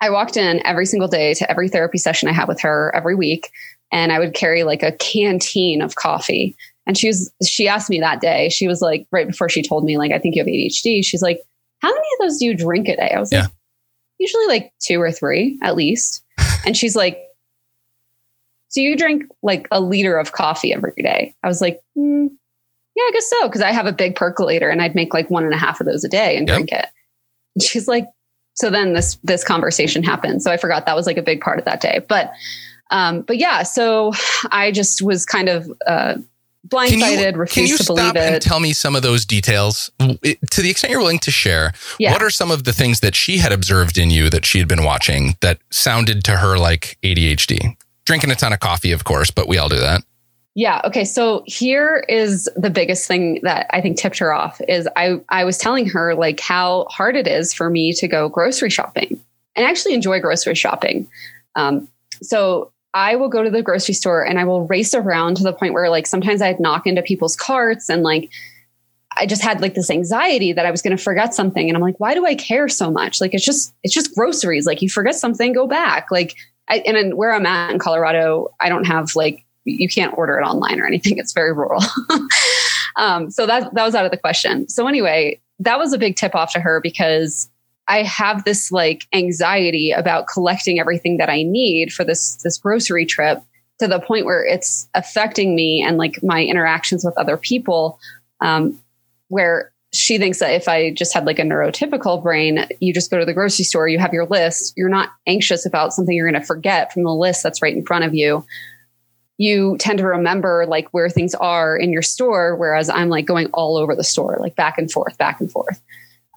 [0.00, 3.14] I walked in every single day to every therapy session I had with her every
[3.16, 3.50] week,
[3.92, 6.56] and I would carry like a canteen of coffee.
[6.86, 9.84] And she was, she asked me that day, she was like, right before she told
[9.84, 11.04] me, like, I think you have ADHD.
[11.04, 11.40] She's like,
[11.80, 13.12] how many of those do you drink a day?
[13.14, 13.42] I was Yeah.
[13.42, 13.50] like,
[14.18, 16.22] usually like two or three at least.
[16.64, 17.18] And she's like,
[18.68, 21.34] so you drink like a liter of coffee every day?
[21.42, 22.28] I was like, mm,
[22.94, 23.48] yeah, I guess so.
[23.48, 25.86] Cause I have a big percolator and I'd make like one and a half of
[25.86, 26.56] those a day and Yep.
[26.56, 26.86] drink it.
[27.54, 28.06] And she's like,
[28.54, 30.42] so then this, this conversation happened.
[30.42, 32.00] So I forgot that was like a big part of that day.
[32.08, 32.32] But,
[32.90, 34.12] um, but yeah, so
[34.50, 36.14] I just was kind of, uh,
[36.68, 39.90] blindsided, refused to stop believe and tell me some of those details
[40.22, 41.72] It- to the extent you're willing to share?
[41.98, 42.12] Yeah.
[42.12, 44.68] What are some of the things that she had observed in you that she had
[44.68, 47.76] been watching that sounded to her like ADHD?
[48.04, 50.02] Drinking a ton of coffee, of course, but we all do that.
[50.54, 50.80] Yeah.
[50.84, 51.04] Okay.
[51.04, 55.44] So here is the biggest thing that I think tipped her off is I, I
[55.44, 59.20] was telling her like how hard it is for me to go grocery shopping
[59.54, 61.08] and I actually enjoy grocery shopping.
[61.56, 61.88] Um,
[62.22, 65.52] so I will go to the grocery store and I will race around to the
[65.52, 68.30] point where like sometimes I'd knock into people's carts and like
[69.18, 71.68] I just had like this anxiety that I was going to forget something.
[71.68, 73.20] And I'm like, why do I care so much?
[73.20, 74.64] Like, it's just, it's just groceries.
[74.64, 76.10] Like you forget something, go back.
[76.10, 76.36] Like,
[76.68, 80.44] I, and where I'm at in Colorado, I don't have like, you can't order it
[80.44, 81.18] online or anything.
[81.18, 81.82] It's very rural.
[82.96, 84.70] um, so that, that was out of the question.
[84.70, 87.50] So anyway, that was a big tip off to her because
[87.88, 93.06] I have this like anxiety about collecting everything that I need for this, this grocery
[93.06, 93.42] trip
[93.78, 97.98] to the point where it's affecting me and like my interactions with other people.
[98.40, 98.78] Um,
[99.28, 103.18] where she thinks that if I just had like a neurotypical brain, you just go
[103.18, 106.40] to the grocery store, you have your list, you're not anxious about something you're going
[106.40, 108.44] to forget from the list that's right in front of you.
[109.38, 113.48] You tend to remember like where things are in your store, whereas I'm like going
[113.52, 115.80] all over the store, like back and forth, back and forth.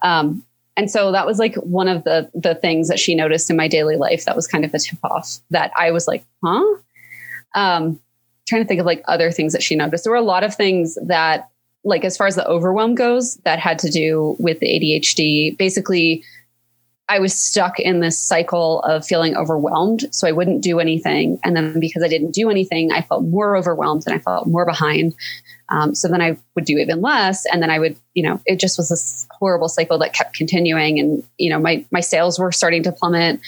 [0.02, 0.44] Um,
[0.80, 3.68] and so that was like one of the the things that she noticed in my
[3.68, 4.24] daily life.
[4.24, 6.64] That was kind of a tip off that I was like, huh?
[7.54, 8.00] Um,
[8.48, 10.04] trying to think of like other things that she noticed.
[10.04, 11.50] There were a lot of things that
[11.84, 15.58] like as far as the overwhelm goes that had to do with the ADHD.
[15.58, 16.24] Basically,
[17.10, 20.06] I was stuck in this cycle of feeling overwhelmed.
[20.14, 21.38] So I wouldn't do anything.
[21.44, 24.64] And then because I didn't do anything, I felt more overwhelmed and I felt more
[24.64, 25.12] behind.
[25.70, 27.46] Um, so then I would do even less.
[27.46, 30.98] And then I would, you know, it just was this horrible cycle that kept continuing.
[30.98, 33.40] And, you know, my, my sales were starting to plummet.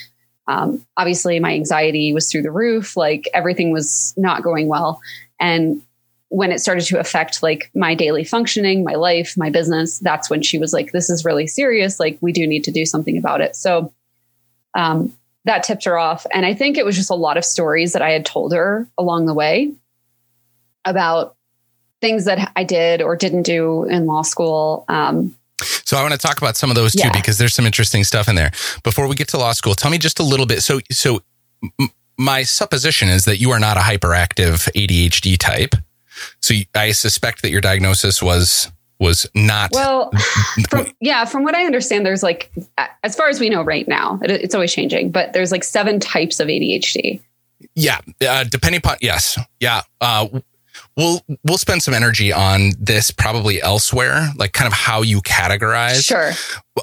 [0.47, 2.97] Um, obviously, my anxiety was through the roof.
[2.97, 5.01] Like everything was not going well.
[5.41, 5.83] And
[6.29, 10.43] when it started to affect like my daily functioning, my life, my business, that's when
[10.43, 12.01] she was like, this is really serious.
[12.01, 13.57] Like, we do need to do something about it.
[13.57, 13.93] So
[14.75, 15.13] um,
[15.45, 16.25] that tipped her off.
[16.33, 18.89] And I think it was just a lot of stories that I had told her
[18.97, 19.73] along the way
[20.85, 21.37] about
[22.03, 24.85] things that I did or didn't do in law school.
[24.89, 25.35] Um,
[25.85, 27.13] So I want to talk about some of those too Yeah.
[27.13, 28.51] because there's some interesting stuff in there.
[28.83, 30.63] Before we get to law school, tell me just a little bit.
[30.63, 31.23] So so
[31.81, 35.75] m- my supposition is that you are not a hyperactive ADHD type.
[36.41, 40.13] So I suspect that your diagnosis was was not well
[40.71, 42.53] from, yeah from what i understand there's like
[43.03, 45.99] as far as we know right now it, it's always changing but there's like seven
[45.99, 47.21] types of adhd
[47.75, 50.29] yeah uh, depending upon yes yeah uh,
[50.97, 56.05] we'll we'll spend some energy on this probably elsewhere like kind of how you categorize
[56.05, 56.33] sure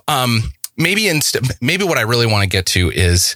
[0.07, 0.43] um
[0.77, 3.35] maybe instead maybe what i really want to get to is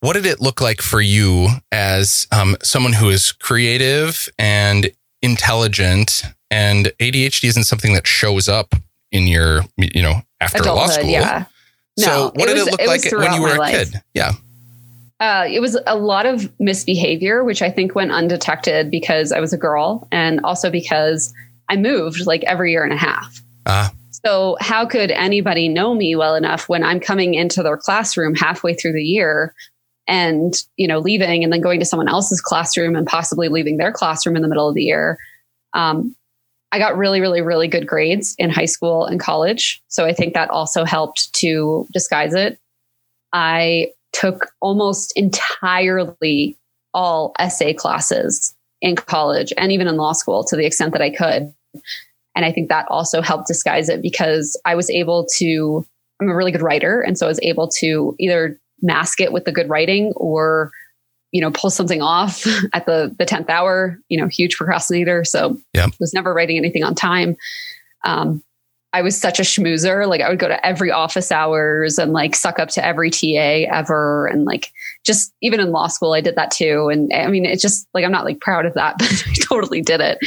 [0.00, 4.90] what did it look like for you as um, someone who is creative and
[5.22, 8.74] intelligent and ADHD isn't something that shows up
[9.10, 11.10] in your, you know, after Adulthood, law school.
[11.10, 11.44] Yeah.
[11.98, 13.90] No, so what did was, it look it like when you were a life.
[13.90, 14.02] kid?
[14.14, 14.32] Yeah.
[15.18, 19.52] Uh, it was a lot of misbehavior, which I think went undetected because I was
[19.52, 21.32] a girl and also because
[21.70, 23.40] I moved like every year and a half.
[23.64, 23.88] Uh,
[24.24, 28.74] so, how could anybody know me well enough when I'm coming into their classroom halfway
[28.74, 29.54] through the year
[30.06, 33.92] and, you know, leaving and then going to someone else's classroom and possibly leaving their
[33.92, 35.18] classroom in the middle of the year?
[35.74, 36.14] Um,
[36.72, 39.82] I got really, really, really good grades in high school and college.
[39.88, 42.58] So I think that also helped to disguise it.
[43.32, 46.56] I took almost entirely
[46.94, 51.10] all essay classes in college and even in law school to the extent that I
[51.10, 51.52] could.
[52.34, 55.86] And I think that also helped disguise it because I was able to,
[56.20, 57.00] I'm a really good writer.
[57.00, 60.70] And so I was able to either mask it with the good writing or
[61.32, 63.98] you know, pull something off at the the tenth hour.
[64.08, 65.88] You know, huge procrastinator, so yeah.
[66.00, 67.36] was never writing anything on time.
[68.04, 68.42] Um,
[68.96, 70.08] I was such a schmoozer.
[70.08, 73.68] Like I would go to every office hours and like suck up to every TA
[73.70, 74.26] ever.
[74.26, 74.72] And like
[75.04, 76.88] just even in law school, I did that too.
[76.90, 79.82] And I mean, it's just like I'm not like proud of that, but I totally
[79.82, 80.18] did it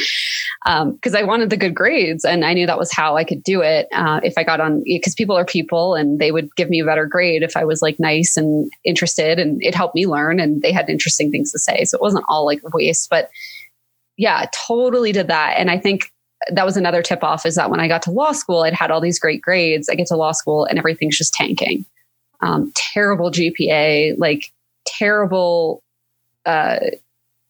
[0.63, 3.41] because um, I wanted the good grades and I knew that was how I could
[3.41, 6.69] do it uh, if I got on because people are people and they would give
[6.69, 10.05] me a better grade if I was like nice and interested and it helped me
[10.05, 11.85] learn and they had interesting things to say.
[11.85, 13.31] So it wasn't all like waste, but
[14.15, 15.55] yeah, totally did that.
[15.57, 16.11] And I think
[16.51, 18.91] that was another tip off is that when I got to law school, I'd had
[18.91, 19.89] all these great grades.
[19.89, 21.85] I get to law school and everything's just tanking.
[22.41, 24.51] Um, terrible GPA, like
[24.85, 25.83] terrible
[26.45, 26.79] uh,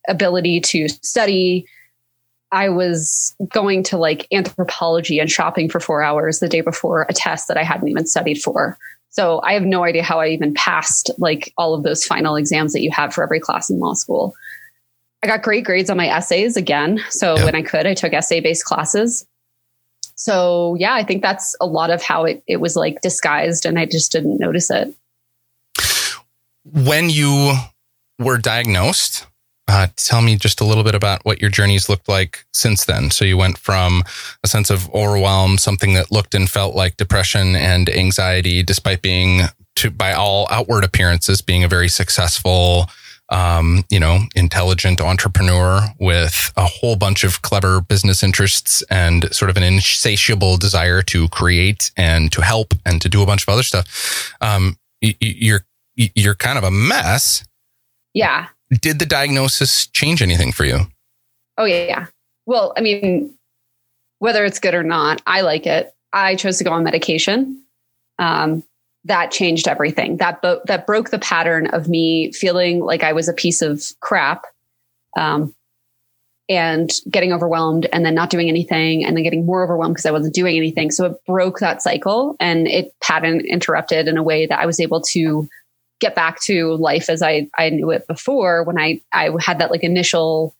[0.07, 1.65] ability to study.
[2.51, 7.13] I was going to like Anthropologie and shopping for four hours the day before a
[7.13, 8.77] test that I hadn't even studied for.
[9.11, 12.73] So I have no idea how I even passed like all of those final exams
[12.73, 14.33] that you have for every class in law school.
[15.21, 17.01] I got great grades on my essays again.
[17.09, 17.45] So yep.
[17.45, 19.25] when I could, I took essay based classes.
[20.15, 23.79] So yeah, I think that's a lot of how it, it was like disguised and
[23.79, 24.93] I just didn't notice it.
[26.63, 27.53] When you
[28.19, 29.25] were diagnosed,
[29.69, 33.11] uh, tell me just a little bit about what your journeys looked like since then.
[33.11, 34.03] So you went from
[34.43, 39.43] a sense of overwhelm, something that looked and felt like depression and anxiety, despite being
[39.75, 42.89] to, by all outward appearances, being a very successful,
[43.31, 49.49] um, you know, intelligent entrepreneur with a whole bunch of clever business interests and sort
[49.49, 53.49] of an insatiable desire to create and to help and to do a bunch of
[53.49, 54.33] other stuff.
[54.41, 55.65] Um, you're
[55.95, 57.43] you're kind of a mess.
[58.13, 58.47] Yeah.
[58.69, 60.87] Did the diagnosis change anything for you?
[61.57, 62.07] Oh yeah.
[62.45, 63.35] Well, I mean,
[64.19, 65.93] whether it's good or not, I like it.
[66.13, 67.63] I chose to go on medication.
[68.17, 68.63] Um,
[69.05, 70.17] that changed everything.
[70.17, 73.83] That bo- that broke the pattern of me feeling like I was a piece of
[74.01, 74.45] crap,
[75.17, 75.53] um,
[76.49, 80.11] and getting overwhelmed, and then not doing anything, and then getting more overwhelmed because I
[80.11, 80.91] wasn't doing anything.
[80.91, 84.79] So it broke that cycle, and it pattern interrupted in a way that I was
[84.79, 85.47] able to
[85.99, 88.63] get back to life as I I knew it before.
[88.63, 90.55] When I I had that like initial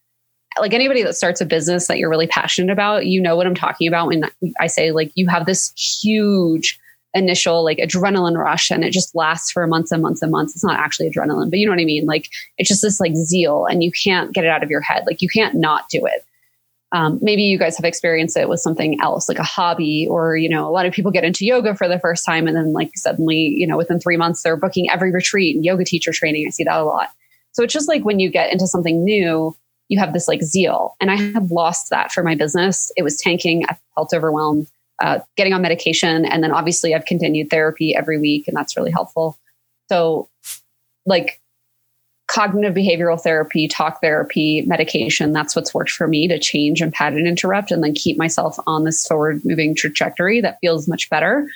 [0.60, 3.56] like anybody that starts a business that you're really passionate about, you know what I'm
[3.56, 4.24] talking about when
[4.60, 5.72] I say like you have this
[6.02, 6.79] huge
[7.14, 10.54] initial like adrenaline rush and it just lasts for months and months and months.
[10.54, 12.06] It's not actually adrenaline, but you know what I mean?
[12.06, 15.04] Like it's just this like zeal and you can't get it out of your head.
[15.08, 16.24] Like you can't not do it.
[16.92, 20.50] Um, maybe you guys have experienced it with something else, like a hobby, or you
[20.50, 22.92] know, a lot of people get into yoga for the first time, and then like
[22.96, 26.48] suddenly, you know, within three months, they're booking every retreat and yoga teacher training.
[26.48, 27.12] I see that a lot.
[27.52, 29.56] So it's just like when you get into something new,
[29.88, 32.92] you have this like zeal, and I have lost that for my business.
[32.98, 33.66] It was tanking.
[33.66, 34.68] I felt overwhelmed
[35.02, 36.26] uh, getting on medication.
[36.26, 39.38] And then obviously I've continued therapy every week, and that's really helpful.
[39.90, 40.30] So,
[41.06, 41.40] like
[42.28, 47.26] cognitive behavioral therapy, talk therapy, medication, that's what's worked for me to change and pattern
[47.26, 51.50] interrupt and then keep myself on this forward moving trajectory that feels much better.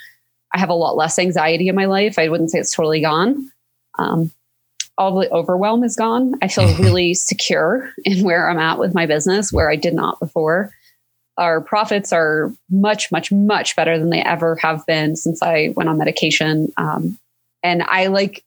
[0.54, 2.18] I have a lot less anxiety in my life.
[2.18, 3.52] I wouldn't say it's totally gone.
[4.00, 4.32] Um,
[4.98, 6.36] all the overwhelm is gone.
[6.42, 10.20] I feel really secure in where I'm at with my business, where I did not
[10.20, 10.72] before
[11.38, 15.90] our profits are much, much, much better than they ever have been since I went
[15.90, 16.72] on medication.
[16.78, 17.18] Um,
[17.64, 18.44] and I like,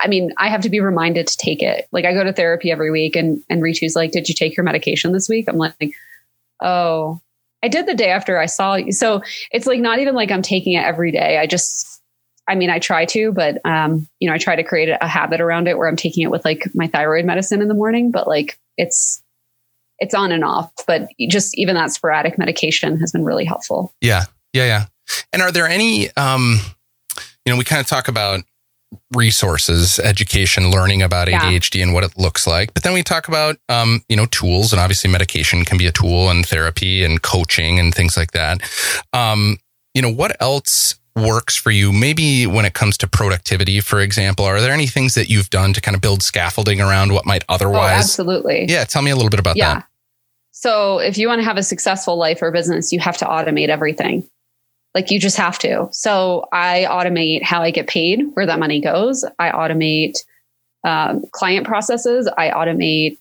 [0.00, 1.86] I mean, I have to be reminded to take it.
[1.92, 4.64] Like I go to therapy every week and, and Ritu's like, did you take your
[4.64, 5.46] medication this week?
[5.48, 5.92] I'm like,
[6.62, 7.20] oh,
[7.62, 8.92] I did the day after I saw you.
[8.92, 11.38] So it's like not even like I'm taking it every day.
[11.38, 12.00] I just,
[12.48, 15.40] I mean, I try to, but um, you know, I try to create a habit
[15.40, 18.26] around it where I'm taking it with like my thyroid medicine in the morning, but
[18.26, 19.21] like it's
[20.02, 20.70] it's on and off.
[20.86, 23.94] But just even that sporadic medication has been really helpful.
[24.00, 24.84] Yeah, yeah, yeah.
[25.32, 26.60] And are there any, um,
[27.44, 28.40] you know, we kind of talk about
[29.14, 31.84] resources, education, learning about ADHD yeah.
[31.84, 32.74] and what it looks like.
[32.74, 35.92] But then we talk about, um, you know, tools and obviously medication can be a
[35.92, 38.60] tool and therapy and coaching and things like that.
[39.12, 39.58] Um,
[39.94, 41.92] you know, what else works for you?
[41.92, 45.72] Maybe when it comes to productivity, for example, are there any things that you've done
[45.74, 47.92] to kind of build scaffolding around what might oh, otherwise?
[47.92, 48.66] Oh, absolutely.
[48.68, 48.84] Yeah.
[48.84, 49.74] Tell me a little bit about yeah.
[49.74, 49.88] that.
[50.62, 53.68] So if you want to have a successful life or business, you have to automate
[53.68, 54.28] everything.
[54.94, 55.88] Like you just have to.
[55.90, 59.24] So I automate how I get paid, where that money goes.
[59.40, 60.18] I automate
[60.84, 62.30] um, client processes.
[62.38, 63.18] I automate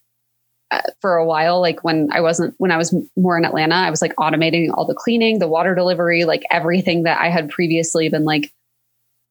[0.70, 1.60] uh, for a while.
[1.60, 4.86] Like when I wasn't, when I was more in Atlanta, I was like automating all
[4.86, 8.54] the cleaning, the water delivery, like everything that I had previously been like,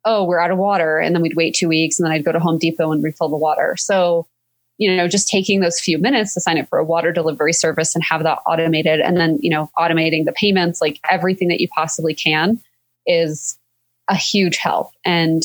[0.04, 0.98] oh, we're out of water.
[0.98, 3.28] And then we'd wait two weeks and then I'd go to Home Depot and refill
[3.28, 3.76] the water.
[3.78, 4.26] So
[4.80, 7.94] you know, just taking those few minutes to sign up for a water delivery service
[7.94, 11.68] and have that automated and then, you know, automating the payments, like everything that you
[11.68, 12.58] possibly can
[13.06, 13.58] is
[14.08, 14.90] a huge help.
[15.04, 15.42] And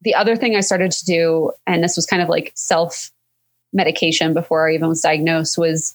[0.00, 3.12] the other thing I started to do, and this was kind of like self
[3.74, 5.94] medication before I even was diagnosed, was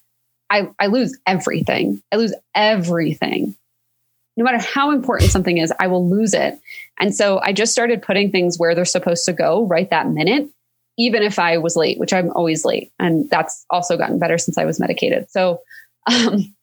[0.52, 2.04] I, I lose everything.
[2.12, 3.56] I lose everything.
[4.38, 6.60] No matter how important something is, I will lose it.
[7.00, 10.48] And so I just started putting things where they're supposed to go right that minute
[10.98, 12.92] even if I was late, which I'm always late.
[13.00, 15.30] And that's also gotten better since I was medicated.
[15.30, 15.62] So,
[16.12, 16.54] um,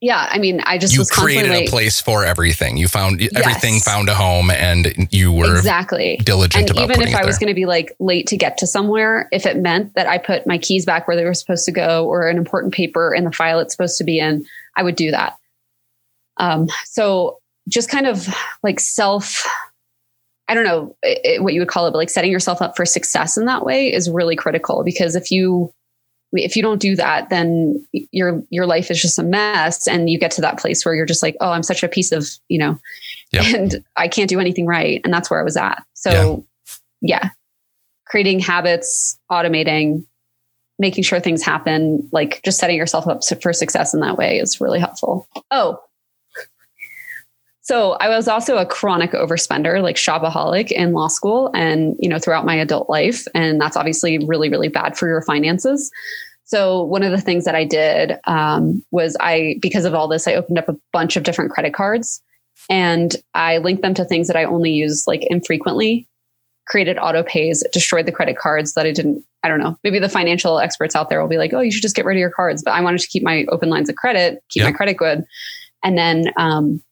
[0.00, 2.76] yeah, I mean, I just you created a place for everything.
[2.76, 3.30] You found yes.
[3.36, 6.78] everything found a home, and you were exactly diligent and.
[6.80, 9.58] Even if I was going to be like late to get to somewhere, if it
[9.58, 12.36] meant that I put my keys back where they were supposed to go, or an
[12.36, 14.44] important paper in the file it's supposed to be in,
[14.76, 15.36] I would do that.
[16.36, 17.38] Um, so
[17.68, 18.26] just kind of
[18.64, 19.46] like self
[20.52, 22.84] I don't know it, what you would call it, but like setting yourself up for
[22.84, 25.72] success in that way is really critical because if you
[26.34, 30.18] if you don't do that, then your your life is just a mess, and you
[30.18, 32.58] get to that place where you're just like, oh, I'm such a piece of you
[32.58, 32.78] know,
[33.32, 33.44] yep.
[33.54, 35.82] and I can't do anything right, and that's where I was at.
[35.94, 36.44] So,
[37.00, 37.30] yeah, yeah.
[38.06, 40.04] creating habits, automating,
[40.78, 44.60] making sure things happen, like just setting yourself up for success in that way is
[44.60, 45.26] really helpful.
[45.50, 45.80] Oh,
[47.62, 52.18] so I was also a chronic overspender, like shopaholic in law school and, you know,
[52.18, 53.24] throughout my adult life.
[53.36, 55.90] And that's obviously really, really bad for your finances.
[56.42, 60.26] So one of the things that I did um, was I, because of all this,
[60.26, 62.20] I opened up a bunch of different credit cards
[62.68, 66.08] and I linked them to things that I only use like infrequently,
[66.66, 70.08] created auto pays, destroyed the credit cards that I didn't, I don't know, maybe the
[70.08, 72.30] financial experts out there will be like, oh, you should just get rid of your
[72.30, 72.64] cards.
[72.64, 75.24] But I wanted to keep my open lines of credit, keep my credit good.
[75.84, 76.82] And then, um,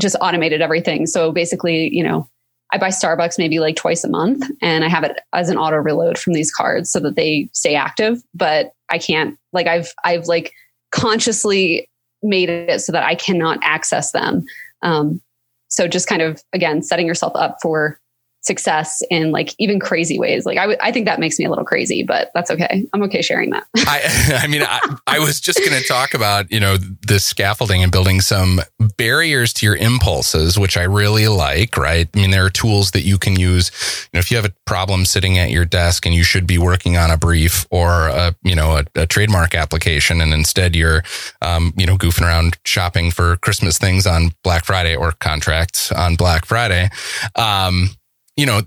[0.00, 1.06] just automated everything.
[1.06, 2.28] So basically, you know,
[2.72, 5.76] I buy Starbucks maybe like twice a month and I have it as an auto
[5.76, 10.26] reload from these cards so that they stay active, but I can't like I've I've
[10.26, 10.52] like
[10.92, 11.88] consciously
[12.22, 14.44] made it so that I cannot access them.
[14.82, 15.20] Um,
[15.68, 17.99] so just kind of again setting yourself up for
[18.42, 20.46] success in like even crazy ways.
[20.46, 22.86] Like I, w- I think that makes me a little crazy, but that's okay.
[22.92, 23.66] I'm okay sharing that.
[23.76, 26.76] I, I mean, I, I was just going to talk about, you know,
[27.06, 28.60] the scaffolding and building some
[28.96, 32.08] barriers to your impulses, which I really like, right?
[32.14, 33.70] I mean, there are tools that you can use.
[34.12, 36.58] You know, if you have a problem sitting at your desk and you should be
[36.58, 41.02] working on a brief or a, you know, a, a trademark application and instead you're,
[41.42, 46.16] um, you know, goofing around shopping for Christmas things on Black Friday or contracts on
[46.16, 46.88] Black Friday.
[47.36, 47.90] Um,
[48.36, 48.62] you know,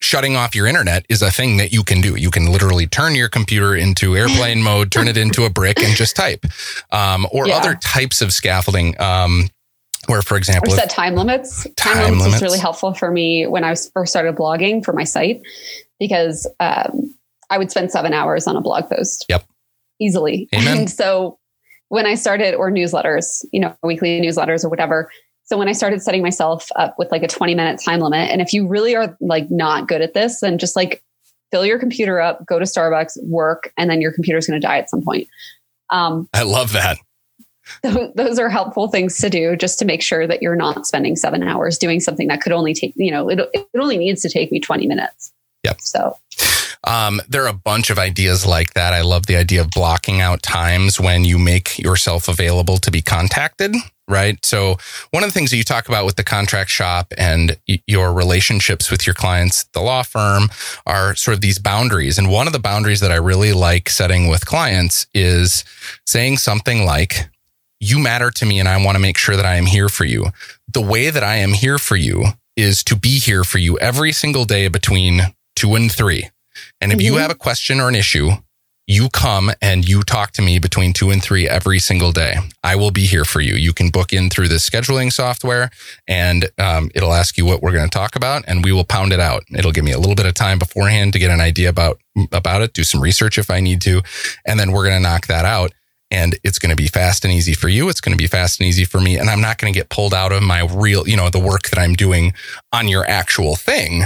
[0.00, 2.16] shutting off your internet is a thing that you can do.
[2.16, 5.94] You can literally turn your computer into airplane mode, turn it into a brick, and
[5.96, 6.44] just type.
[6.92, 7.56] Um, or yeah.
[7.56, 9.00] other types of scaffolding.
[9.00, 9.48] Um,
[10.06, 11.64] where, for example, or set time limits.
[11.76, 14.92] Time, time limits, limits was really helpful for me when I first started blogging for
[14.92, 15.42] my site
[15.98, 17.14] because um,
[17.50, 19.26] I would spend seven hours on a blog post.
[19.28, 19.44] Yep.
[20.00, 20.48] Easily.
[20.54, 20.78] Amen.
[20.78, 21.38] And so
[21.88, 25.10] when I started, or newsletters, you know, weekly newsletters or whatever,
[25.46, 28.40] so when I started setting myself up with like a 20 minute time limit, and
[28.40, 31.02] if you really are like not good at this, then just like
[31.52, 34.78] fill your computer up, go to Starbucks, work, and then your computer's going to die
[34.78, 35.28] at some point.
[35.90, 36.98] Um, I love that.
[37.82, 41.14] Th- those are helpful things to do just to make sure that you're not spending
[41.14, 44.28] seven hours doing something that could only take, you know, it, it only needs to
[44.28, 45.32] take me 20 minutes.
[45.62, 45.80] Yep.
[45.80, 46.16] So
[46.84, 48.92] um, there are a bunch of ideas like that.
[48.92, 53.02] I love the idea of blocking out times when you make yourself available to be
[53.02, 53.76] contacted
[54.08, 54.38] right?
[54.44, 54.76] So,
[55.10, 58.90] one of the things that you talk about with the contract shop and your relationships
[58.90, 60.48] with your clients, the law firm,
[60.86, 62.18] are sort of these boundaries.
[62.18, 65.64] And one of the boundaries that I really like setting with clients is
[66.06, 67.28] saying something like,
[67.80, 70.04] You matter to me, and I want to make sure that I am here for
[70.04, 70.26] you.
[70.72, 72.24] The way that I am here for you
[72.56, 75.20] is to be here for you every single day between
[75.54, 76.30] two and three.
[76.80, 77.20] And if you Mhm.
[77.20, 78.32] have a question or an issue,
[78.86, 82.36] you come and you talk to me between two and three every single day.
[82.62, 83.54] I will be here for you.
[83.54, 85.70] You can book in through the scheduling software
[86.06, 89.12] and um, it'll ask you what we're going to talk about and we will pound
[89.12, 89.42] it out.
[89.50, 91.98] It'll give me a little bit of time beforehand to get an idea about,
[92.30, 94.02] about it, do some research if I need to.
[94.46, 95.72] And then we're going to knock that out
[96.10, 97.88] and it's going to be fast and easy for you.
[97.88, 99.18] It's going to be fast and easy for me.
[99.18, 101.70] And I'm not going to get pulled out of my real, you know, the work
[101.70, 102.34] that I'm doing
[102.72, 104.04] on your actual thing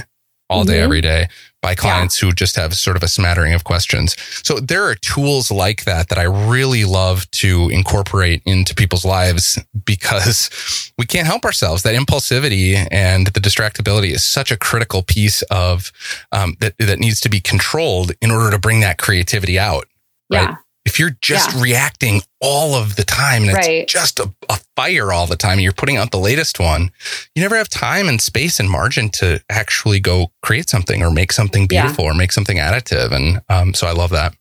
[0.51, 0.83] all day, Mhm.
[0.85, 1.29] every day
[1.63, 4.17] by clients who just have sort of a smattering of questions.
[4.43, 9.59] So there are tools like that that I really love to incorporate into people's lives
[9.85, 10.51] because
[10.99, 11.83] we can't help ourselves.
[11.83, 15.93] That impulsivity and the distractibility is such a critical piece of
[16.33, 19.87] um, that that needs to be controlled in order to bring that creativity out.
[20.33, 20.43] Right.
[20.49, 20.55] Yeah.
[20.87, 21.61] If you're just Yeah.
[21.63, 23.83] reacting all of the time and Right.
[23.83, 26.91] it's just a, a fire all the time and you're putting out the latest one,
[27.35, 31.33] you never have time and space and margin to actually go create something or make
[31.33, 31.83] something Yeah.
[31.83, 33.13] beautiful or make something additive.
[33.13, 34.35] And um, so I love that.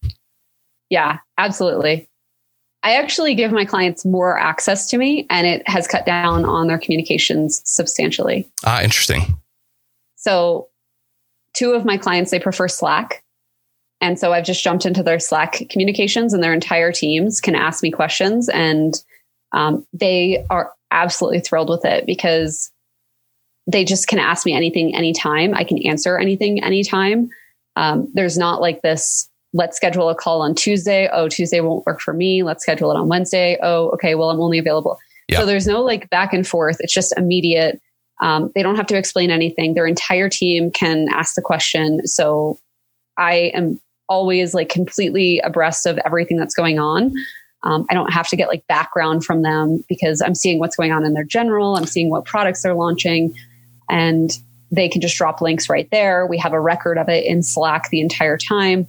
[0.89, 2.07] Yeah, absolutely.
[2.81, 6.67] I actually give my clients more access to me and it has cut down on
[6.67, 8.49] their communications substantially.
[8.65, 9.37] Ah, interesting.
[10.15, 10.69] So,
[11.53, 13.23] two of my clients, they prefer Slack.
[14.01, 17.83] And so I've just jumped into their Slack communications and their entire teams can ask
[17.83, 18.47] me questions.
[18.49, 18.93] And
[19.51, 22.71] um, they are absolutely thrilled with it because
[23.67, 25.53] they just can ask me anything anytime.
[25.53, 27.29] I can answer anything anytime.
[27.75, 31.09] Um, there's not like this, let's schedule a call on Tuesday.
[31.11, 32.41] Oh, Tuesday won't work for me.
[32.43, 33.57] Let's schedule it on Wednesday.
[33.61, 34.15] Oh, okay.
[34.15, 34.97] Well, I'm only available.
[35.27, 35.39] Yeah.
[35.39, 36.77] So there's no like back and forth.
[36.79, 37.79] It's just immediate.
[38.21, 39.73] Um, they don't have to explain anything.
[39.73, 42.05] Their entire team can ask the question.
[42.07, 42.59] So
[43.17, 43.79] I am
[44.09, 47.13] always like completely abreast of everything that's going on.
[47.63, 50.91] Um, I don't have to get like background from them because I'm seeing what's going
[50.91, 51.75] on in their general.
[51.75, 53.33] I'm seeing what products they're launching,
[53.89, 54.31] and
[54.71, 56.25] they can just drop links right there.
[56.25, 58.87] We have a record of it in Slack the entire time.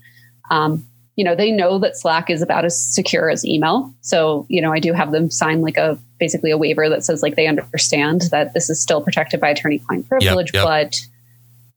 [0.50, 3.92] Um, you know, they know that Slack is about as secure as email.
[4.00, 7.22] So, you know, I do have them sign like a basically a waiver that says
[7.22, 10.64] like they understand that this is still protected by attorney client privilege, yep.
[10.64, 11.00] but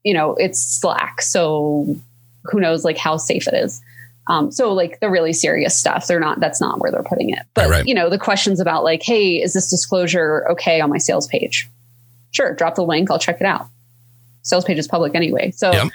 [0.04, 1.20] you know, it's Slack.
[1.22, 1.96] So
[2.44, 3.80] who knows like how safe it is.
[4.26, 7.42] Um, so like the really serious stuff, they're not, that's not where they're putting it.
[7.52, 10.98] But Right, you know, the questions about like, hey, is this disclosure okay on my
[10.98, 11.68] sales page?
[12.30, 13.66] Sure, drop the link, I'll check it out.
[14.42, 15.50] Sales page is public anyway.
[15.50, 15.88] So Yep.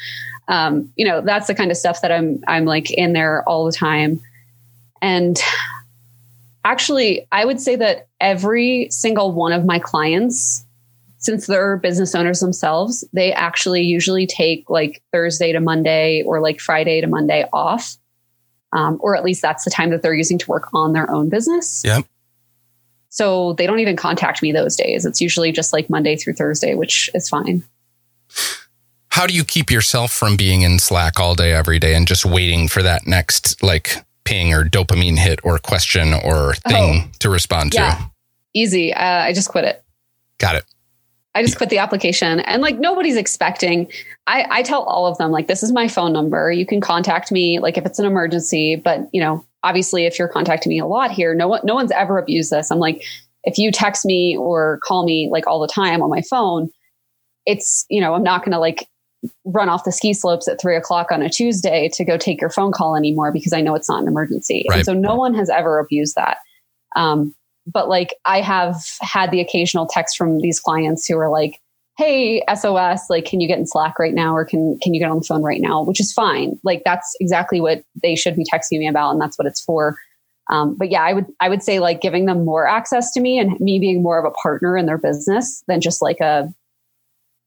[0.48, 3.66] um, you know, that's the kind of stuff that I'm I'm like in there all
[3.66, 4.20] the time.
[5.02, 5.42] And
[6.66, 10.66] actually, I would say that every single one of my clients
[11.20, 16.60] since they're business owners themselves, they actually usually take like Thursday to Monday or like
[16.60, 17.98] Friday to Monday off.
[18.72, 21.28] Um, or at least that's the time that they're using to work on their own
[21.30, 21.82] business.
[21.86, 22.06] Yep.
[23.10, 25.06] So they don't even contact me those days.
[25.06, 27.64] It's usually just like Monday through Thursday, which is fine.
[29.10, 32.26] How do you keep yourself from being in Slack all day, every day, and just
[32.26, 37.72] waiting for that next like ping or dopamine hit or question or thing to respond
[37.74, 37.80] to?
[37.80, 37.82] Oh.
[37.82, 38.06] Yeah.
[38.54, 38.94] Easy.
[38.94, 39.84] Uh, I just quit it.
[40.38, 40.66] Got it.
[41.36, 43.88] I just quit the application and like nobody's expecting.
[44.28, 46.52] I, I tell all of them, like, this is my phone number.
[46.52, 48.76] You can contact me, like, if it's an emergency.
[48.76, 51.92] But, you know, obviously, if you're contacting me a lot here, no one, no one's
[51.92, 52.72] ever abused this.
[52.72, 53.04] I'm like,
[53.44, 56.70] if you text me or call me like all the time on my phone,
[57.46, 58.88] it's, you know, I'm not going to like
[59.46, 62.50] run off the ski slopes at three o'clock on a Tuesday to go take your
[62.50, 64.66] phone call anymore because I know it's not an emergency.
[64.70, 64.78] Right.
[64.78, 66.38] And so no one has ever abused that.
[66.96, 67.34] Um,
[67.68, 71.60] but like I have had the occasional text from these clients who are like,
[71.98, 75.10] "Hey, SOS, like, can you get in Slack right now, or can can you get
[75.10, 76.60] on the phone right now?" Which is fine.
[76.64, 79.98] Like that's exactly what they should be texting me about, and that's what it's for.
[80.50, 83.38] Um, but yeah, I would I would say like giving them more access to me
[83.40, 86.52] and me being more of a partner in their business than just like a,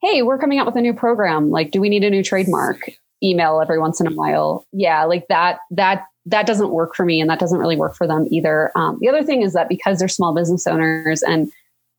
[0.00, 1.50] "Hey, we're coming out with a new program.
[1.50, 2.90] Like, do we need a new trademark?"
[3.24, 4.66] Email every once in a while.
[4.72, 8.06] Yeah, like that that that doesn't work for me and that doesn't really work for
[8.06, 8.70] them either.
[8.76, 11.50] Um, the other thing is that because they're small business owners and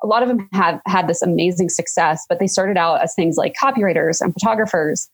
[0.01, 3.37] a lot of them have had this amazing success, but they started out as things
[3.37, 5.09] like copywriters and photographers.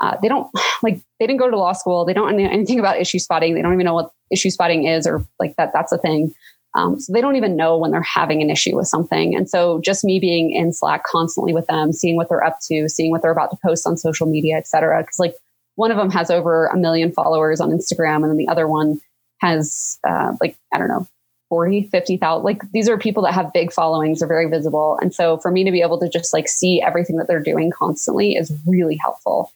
[0.00, 0.50] Uh, they don't
[0.82, 2.04] like they didn't go to law school.
[2.04, 3.54] They don't know anything about issue spotting.
[3.54, 5.72] They don't even know what issue spotting is or like that.
[5.72, 6.34] That's a thing.
[6.76, 9.34] Um, so they don't even know when they're having an issue with something.
[9.34, 12.88] And so just me being in Slack constantly with them, seeing what they're up to,
[12.88, 15.02] seeing what they're about to post on social media, et cetera.
[15.02, 15.34] Because like
[15.76, 19.00] one of them has over a million followers on Instagram, and then the other one
[19.38, 21.06] has uh, like I don't know
[21.48, 22.42] 40, 50,000.
[22.44, 24.98] Like these are people that have big followings, are very visible.
[25.00, 27.70] And so for me to be able to just like see everything that they're doing
[27.70, 29.52] constantly is really helpful.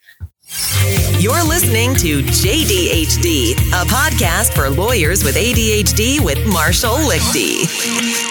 [1.19, 8.30] You're listening to JDHD, a podcast for lawyers with ADHD with Marshall Lichty.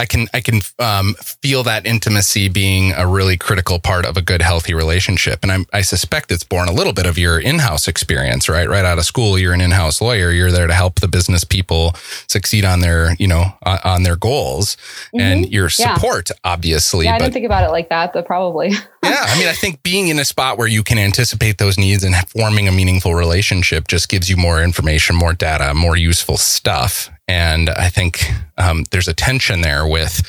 [0.00, 4.22] I can I can um, feel that intimacy being a really critical part of a
[4.22, 7.86] good healthy relationship, and I'm, I suspect it's born a little bit of your in-house
[7.86, 8.66] experience, right?
[8.66, 10.30] Right out of school, you're an in-house lawyer.
[10.30, 11.92] You're there to help the business people
[12.28, 14.76] succeed on their you know on their goals,
[15.14, 15.20] mm-hmm.
[15.20, 16.36] and your support, yeah.
[16.44, 17.04] obviously.
[17.04, 18.70] Yeah, I didn't think about it like that, but probably.
[19.04, 22.04] yeah, I mean, I think being in a spot where you can anticipate those needs
[22.04, 27.10] and forming a meaningful relationship just gives you more information, more data, more useful stuff,
[27.30, 28.28] and I think
[28.58, 30.20] um, there's a tension there with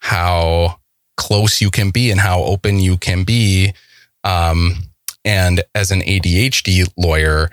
[0.00, 0.78] how
[1.16, 3.72] close you can be and how open you can be.
[4.24, 4.74] Um,
[5.24, 7.48] and as an ADHD lawyer,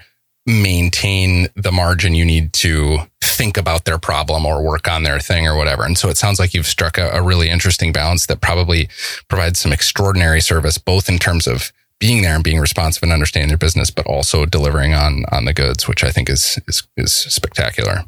[0.46, 5.48] maintain the margin you need to think about their problem or work on their thing
[5.48, 5.86] or whatever.
[5.86, 8.90] And so it sounds like you've struck a, a really interesting balance that probably
[9.30, 13.48] provides some extraordinary service, both in terms of being there and being responsive and understanding
[13.48, 17.14] their business, but also delivering on on the goods, which I think is is, is
[17.14, 18.04] spectacular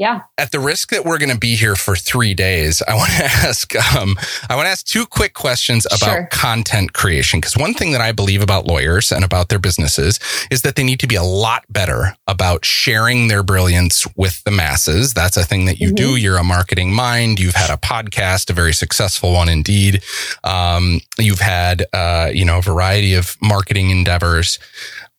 [0.00, 0.22] yeah.
[0.38, 3.22] At the risk that we're going to be here for three days, I want to
[3.22, 4.16] ask, um,
[4.48, 6.28] I want to ask two quick questions about sure.
[6.32, 7.38] content creation.
[7.38, 10.18] Because one thing that I believe about lawyers and about their businesses
[10.50, 14.50] is that they need to be a lot better about sharing their brilliance with the
[14.50, 15.12] masses.
[15.12, 15.96] That's a thing that you mm-hmm.
[15.96, 16.16] do.
[16.16, 17.38] You're a marketing mind.
[17.38, 20.02] You've had a podcast, a very successful one indeed.
[20.44, 24.58] Um, you've had, uh, you know, a variety of marketing endeavors.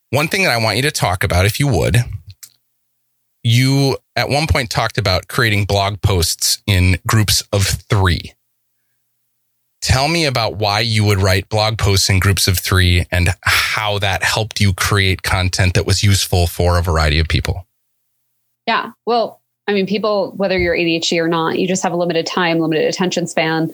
[0.09, 1.97] One thing that I want you to talk about, if you would,
[3.43, 8.33] you at one point talked about creating blog posts in groups of three.
[9.81, 13.97] Tell me about why you would write blog posts in groups of three and how
[13.99, 17.67] that helped you create content that was useful for a variety of people.
[18.67, 18.91] Yeah.
[19.07, 22.59] Well, I mean, people, whether you're ADHD or not, you just have a limited time,
[22.59, 23.71] limited attention span.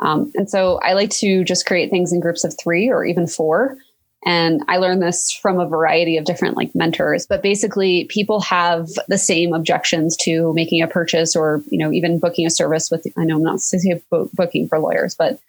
[0.00, 3.26] Um, and so I like to just create things in groups of three or even
[3.26, 3.76] four.
[4.24, 8.88] And I learned this from a variety of different like mentors, but basically people have
[9.08, 13.06] the same objections to making a purchase or, you know, even booking a service with,
[13.16, 15.40] I know I'm not saying booking for lawyers, but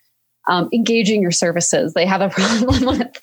[0.47, 1.93] um, engaging your services.
[1.93, 2.29] They have a
[2.69, 3.19] problem with,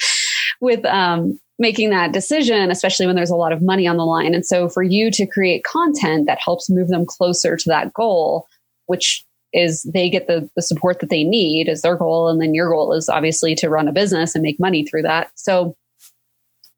[0.60, 4.34] with um, making that decision, especially when there's a lot of money on the line.
[4.34, 8.46] And so for you to create content that helps move them closer to that goal,
[8.86, 9.24] which
[9.58, 12.28] is they get the, the support that they need is their goal.
[12.28, 15.30] And then your goal is obviously to run a business and make money through that.
[15.34, 15.76] So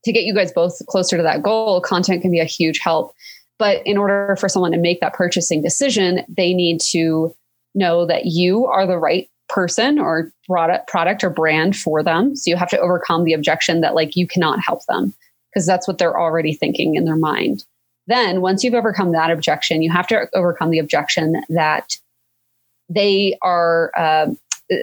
[0.05, 3.15] to get you guys both closer to that goal, content can be a huge help.
[3.59, 7.35] But in order for someone to make that purchasing decision, they need to
[7.75, 12.37] know that you are the right person or product product or brand for them.
[12.37, 15.13] So you have to overcome the objection that like you cannot help them
[15.53, 17.65] because that's what they're already thinking in their mind.
[18.07, 21.97] Then once you've overcome that objection, you have to overcome the objection that
[22.91, 24.27] they are uh,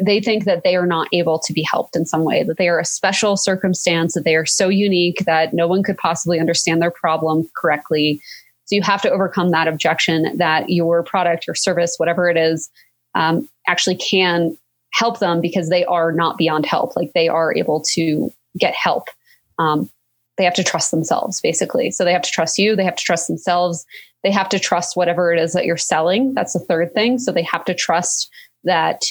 [0.04, 2.68] they think that they are not able to be helped in some way, that they
[2.68, 6.82] are a special circumstance, that they are so unique that no one could possibly understand
[6.82, 8.22] their problem correctly.
[8.66, 12.70] So you have to overcome that objection that your product, your service, whatever it is,
[13.16, 14.58] um, actually can
[14.92, 16.96] help them because they are not beyond help.
[16.98, 18.30] Like they are able to
[18.60, 19.06] get help.
[19.58, 19.90] Um,
[20.38, 21.92] they have to trust themselves, basically.
[21.92, 22.76] So they have to trust you.
[22.76, 23.86] They have to trust themselves.
[24.24, 26.34] They have to trust whatever it is that you're selling.
[26.34, 27.20] That's the third thing.
[27.20, 28.30] So they have to trust
[28.64, 29.04] that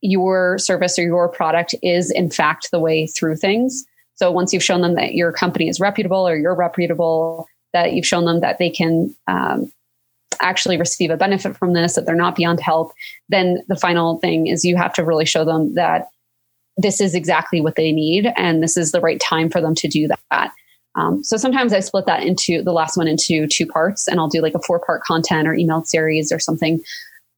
[0.00, 3.84] your service or your product is, in fact, the way through things.
[4.14, 8.06] So once you've shown them that your company is reputable or you're reputable, that you've
[8.06, 9.72] shown them that they can um,
[10.40, 12.92] actually receive a benefit from this, that they're not beyond help,
[13.28, 16.08] then the final thing is you have to really show them that
[16.80, 19.88] this is exactly what they need and this is the right time for them to
[19.88, 20.52] do that.
[20.96, 24.28] Um, so sometimes I split that into the last one into two parts, and I'll
[24.28, 26.80] do like a four part content or email series or something.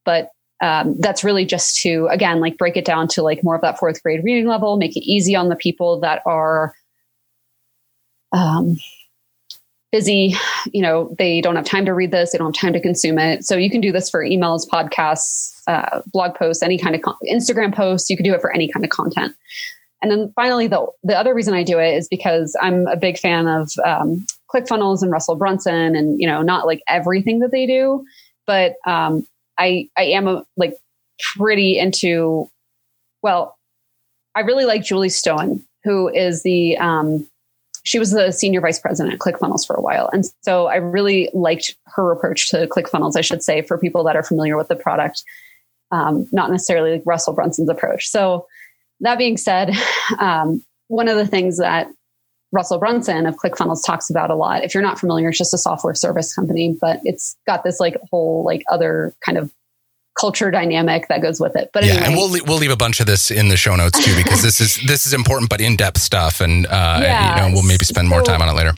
[0.04, 0.30] But
[0.62, 3.78] um, that's really just to again like break it down to like more of that
[3.78, 6.72] fourth grade reading level, make it easy on the people that are
[8.32, 8.76] um,
[9.90, 10.34] busy.
[10.72, 13.18] You know, they don't have time to read this, they don't have time to consume
[13.18, 13.44] it.
[13.44, 17.16] So you can do this for emails, podcasts, uh, blog posts, any kind of con-
[17.30, 18.10] Instagram posts.
[18.10, 19.34] You can do it for any kind of content.
[20.02, 23.18] And then finally, the, the other reason I do it is because I'm a big
[23.18, 27.66] fan of um, ClickFunnels and Russell Brunson and, you know, not like everything that they
[27.66, 28.04] do,
[28.44, 29.24] but um,
[29.58, 30.76] I, I am a, like
[31.36, 32.50] pretty into,
[33.22, 33.56] well,
[34.34, 37.28] I really like Julie Stoian, who is the, um,
[37.84, 40.08] she was the senior vice president at ClickFunnels for a while.
[40.12, 44.16] And so I really liked her approach to ClickFunnels, I should say, for people that
[44.16, 45.22] are familiar with the product,
[45.92, 48.08] um, not necessarily like Russell Brunson's approach.
[48.08, 48.46] So
[49.00, 49.70] that being said,
[50.18, 51.88] um, one of the things that
[52.50, 54.64] Russell Brunson of ClickFunnels talks about a lot.
[54.64, 57.96] If you're not familiar, it's just a software service company, but it's got this like
[58.10, 59.50] whole like other kind of
[60.20, 61.70] culture dynamic that goes with it.
[61.72, 62.06] But yeah, anyway.
[62.06, 64.60] and we'll we'll leave a bunch of this in the show notes too because this
[64.60, 67.84] is this is important but in depth stuff, and uh, yeah, you know we'll maybe
[67.84, 68.74] spend more time on it later.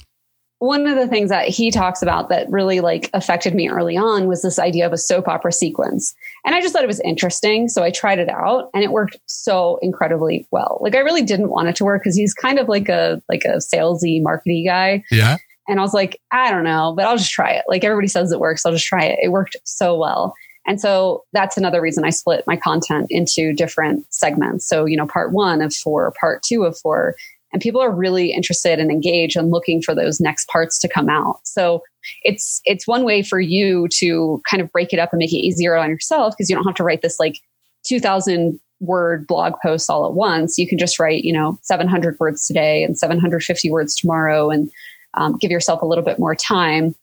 [0.65, 4.27] One of the things that he talks about that really like affected me early on
[4.27, 6.15] was this idea of a soap opera sequence.
[6.47, 7.69] And I just thought it was interesting.
[7.69, 10.79] So I tried it out and it worked so incredibly well.
[10.81, 13.45] Like I really didn't want it to work because he's kind of like a like
[13.45, 15.05] a salesy, marketing guy.
[15.11, 15.37] Yeah.
[15.69, 17.65] And I was like, I don't know, but I'll just try it.
[17.69, 18.65] Like everybody says it works.
[18.65, 19.19] I'll just try it.
[19.23, 20.35] It worked so well.
[20.67, 24.67] And so that's another reason I split my content into different segments.
[24.67, 27.15] So, you know, part one of four, part two of four.
[27.55, 31.09] And people are really interested and engaged and looking for those next parts to come
[31.09, 31.38] out.
[31.44, 31.82] So
[32.22, 35.36] it's it's one way for you to kind of break it up and make it
[35.36, 37.38] easier on yourself because you don't have to write this like
[37.86, 40.59] 2000 word blog post all at once.
[40.59, 44.70] You can just write, you know, 700 words today and 750 words tomorrow and
[45.14, 46.94] um, give yourself a little bit more time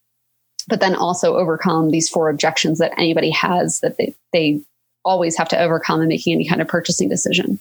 [0.67, 4.61] but then also overcome these four objections that anybody has that they, they
[5.03, 7.59] always have to overcome in making any kind of purchasing decision.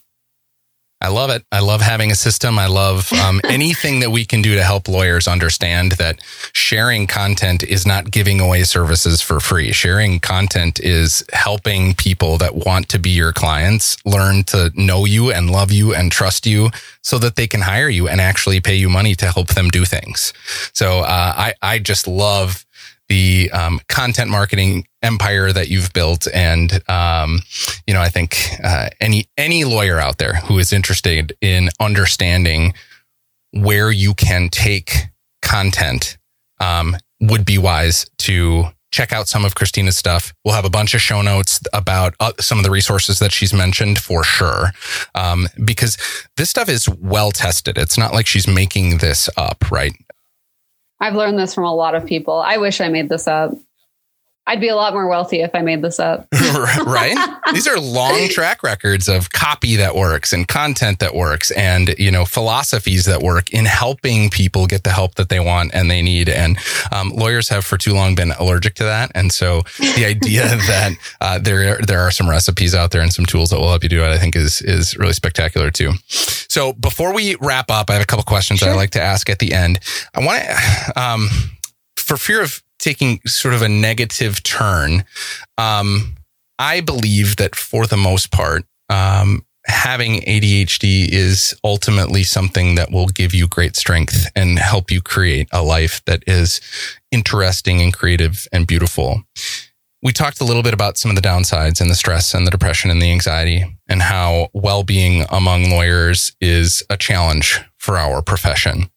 [1.03, 1.45] I love it.
[1.51, 2.59] I love having a system.
[2.59, 6.21] I love um, anything that we can do to help lawyers understand that
[6.53, 9.73] sharing content is not giving away services for free.
[9.73, 15.33] Sharing content is helping people that want to be your clients learn to know you
[15.33, 16.71] and love you and trust you
[17.03, 19.87] so that they can hire you and actually pay you money to help them do
[19.87, 20.35] things.
[20.75, 22.67] So uh, I, I just love
[23.11, 26.29] the um, content marketing empire that you've built.
[26.33, 27.41] And, um,
[27.87, 32.73] you know, I think uh, any any lawyer out there who is interested in understanding
[33.53, 35.09] where you can take
[35.43, 36.17] content
[36.61, 40.33] um, would be wise to check out some of Christina's stuff.
[40.45, 43.53] We'll have a bunch of show notes about uh, some of the resources that she's
[43.53, 44.71] mentioned for sure.
[45.17, 45.97] Um, because
[46.37, 47.77] this stuff is well tested.
[47.77, 49.93] It's not like she's making this up, right?
[51.01, 52.41] I've learned this from a lot of people.
[52.41, 53.53] I wish I made this up.
[54.47, 56.26] I'd be a lot more wealthy if I made this up.
[56.84, 57.16] right?
[57.53, 62.11] These are long track records of copy that works and content that works and, you
[62.11, 66.03] know, philosophies that work in helping people get the help that they want and they
[66.03, 66.28] need.
[66.28, 66.59] And
[66.91, 69.12] um, lawyers have for too long been allergic to that.
[69.14, 73.26] And so the idea that uh, there, there are some recipes out there and some
[73.26, 75.93] tools that will help you do it, I think is, is really spectacular too.
[76.09, 78.68] So before we wrap up, I have a couple questions sure.
[78.68, 79.78] that I like to ask at the end.
[80.14, 81.28] I want to, um,
[81.97, 85.05] for fear of taking sort of a negative turn,
[85.59, 86.16] um,
[86.59, 93.07] I believe that for the most part, um, having ADHD is ultimately something that will
[93.07, 96.61] give you great strength and help you create a life that is
[97.11, 99.22] interesting and creative and beautiful.
[100.03, 102.51] We talked a little bit about some of the downsides and the stress and the
[102.51, 108.22] depression and the anxiety and how well being among lawyers is a challenge for our
[108.22, 108.91] profession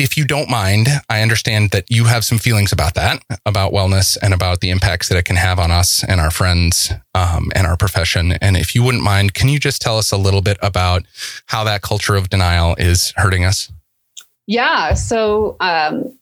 [0.00, 4.16] if you don't mind, I understand that you have some feelings about that, about wellness
[4.22, 7.66] and about the impacts that it can have on us and our friends um, and
[7.66, 8.32] our profession.
[8.40, 11.04] And if you wouldn't mind, can you just tell us a little bit about
[11.46, 13.70] how that culture of denial is hurting us?
[14.46, 14.94] Yeah.
[14.94, 16.18] So um,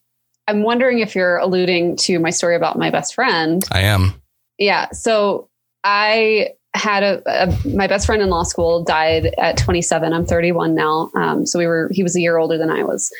[0.47, 3.63] I'm wondering if you're alluding to my story about my best friend.
[3.71, 4.21] I am.
[4.57, 4.89] Yeah.
[4.91, 5.49] So
[5.83, 10.75] I had a, a, my best friend in law school died at 27 i'm 31
[10.75, 13.11] now um, so we were he was a year older than i was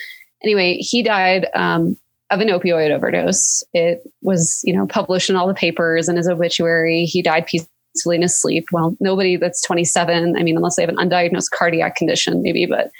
[0.43, 1.97] anyway, he died um,
[2.29, 3.63] of an opioid overdose.
[3.73, 7.05] It was, you know, published in all the papers and his obituary.
[7.05, 8.67] He died peacefully in his sleep.
[8.71, 12.91] Well, nobody that's 27, I mean, unless they have an undiagnosed cardiac condition, maybe, but,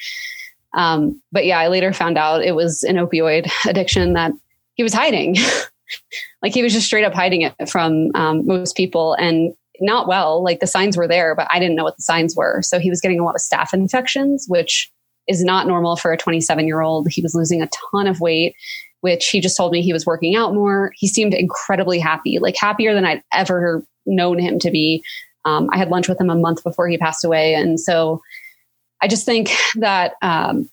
[0.73, 4.31] um, but yeah, I later found out it was an opioid addiction that
[4.75, 5.35] he was hiding.
[6.41, 10.43] like he was just straight up hiding it from um, most people and not well.
[10.43, 12.61] Like the signs were there, but I didn't know what the signs were.
[12.61, 14.91] So he was getting a lot of staph infections, which
[15.29, 17.07] is not normal for a 27 year old.
[17.09, 18.55] He was losing a ton of weight,
[19.01, 20.91] which he just told me he was working out more.
[20.95, 25.03] He seemed incredibly happy, like happier than I'd ever known him to be.
[25.45, 27.53] Um, I had lunch with him a month before he passed away.
[27.53, 28.21] And so
[29.01, 30.69] I just think that um,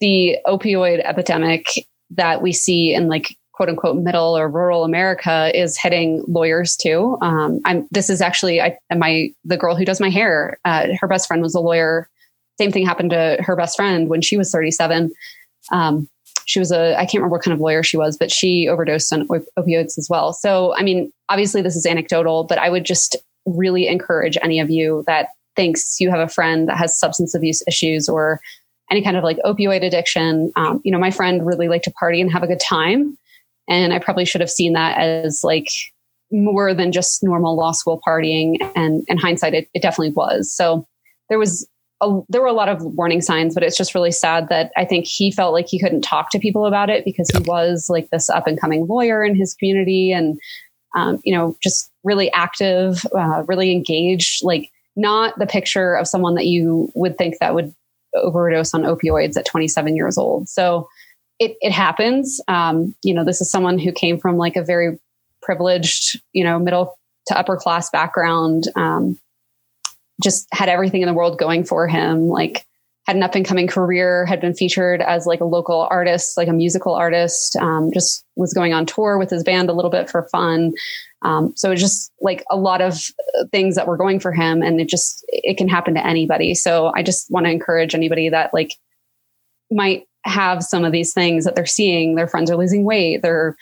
[0.00, 1.66] the opioid epidemic
[2.10, 7.16] that we see in like quote unquote middle or rural America is hitting lawyers too.
[7.22, 10.58] Um, I'm, this is actually I, my the girl who does my hair.
[10.64, 12.08] Uh, her best friend was a lawyer
[12.58, 15.12] same thing happened to her best friend when she was 37.
[15.72, 16.08] Um,
[16.46, 19.12] she was a, I can't remember what kind of lawyer she was, but she overdosed
[19.12, 20.32] on op- opioids as well.
[20.32, 24.70] So, I mean, obviously this is anecdotal, but I would just really encourage any of
[24.70, 28.40] you that thinks you have a friend that has substance abuse issues or
[28.90, 30.52] any kind of like opioid addiction.
[30.56, 33.16] Um, you know, my friend really liked to party and have a good time.
[33.68, 35.68] And I probably should have seen that as like
[36.30, 38.56] more than just normal law school partying.
[38.76, 40.52] And in hindsight, it, it definitely was.
[40.52, 40.86] So
[41.28, 41.66] there was
[42.00, 44.84] a, there were a lot of warning signs, but it's just really sad that I
[44.84, 48.10] think he felt like he couldn't talk to people about it because he was like
[48.10, 50.38] this up and coming lawyer in his community and,
[50.96, 56.34] um, you know, just really active, uh, really engaged, like not the picture of someone
[56.34, 57.74] that you would think that would
[58.14, 60.48] overdose on opioids at 27 years old.
[60.48, 60.88] So
[61.38, 62.40] it, it happens.
[62.48, 64.98] Um, you know, this is someone who came from like a very
[65.42, 68.64] privileged, you know, middle to upper class background.
[68.76, 69.18] Um,
[70.22, 72.28] just had everything in the world going for him.
[72.28, 72.66] Like
[73.06, 76.48] had an up and coming career, had been featured as like a local artist, like
[76.48, 77.56] a musical artist.
[77.56, 80.72] Um, just was going on tour with his band a little bit for fun.
[81.22, 82.98] Um, so it's just like a lot of
[83.50, 86.54] things that were going for him, and it just it can happen to anybody.
[86.54, 88.72] So I just want to encourage anybody that like
[89.70, 92.14] might have some of these things that they're seeing.
[92.14, 93.22] Their friends are losing weight.
[93.22, 93.56] They're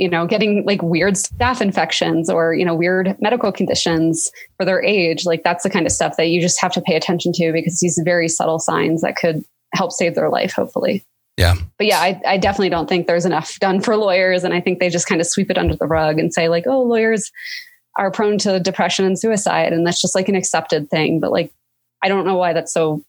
[0.00, 4.82] you know, getting like weird staph infections or, you know, weird medical conditions for their
[4.82, 5.26] age.
[5.26, 7.80] Like that's the kind of stuff that you just have to pay attention to because
[7.80, 9.44] these very subtle signs that could
[9.74, 11.04] help save their life, hopefully.
[11.36, 11.54] Yeah.
[11.76, 14.42] But yeah, I, I definitely don't think there's enough done for lawyers.
[14.42, 16.64] And I think they just kind of sweep it under the rug and say, like,
[16.66, 17.30] oh, lawyers
[17.98, 19.74] are prone to depression and suicide.
[19.74, 21.20] And that's just like an accepted thing.
[21.20, 21.52] But like,
[22.02, 23.04] I don't know why that's so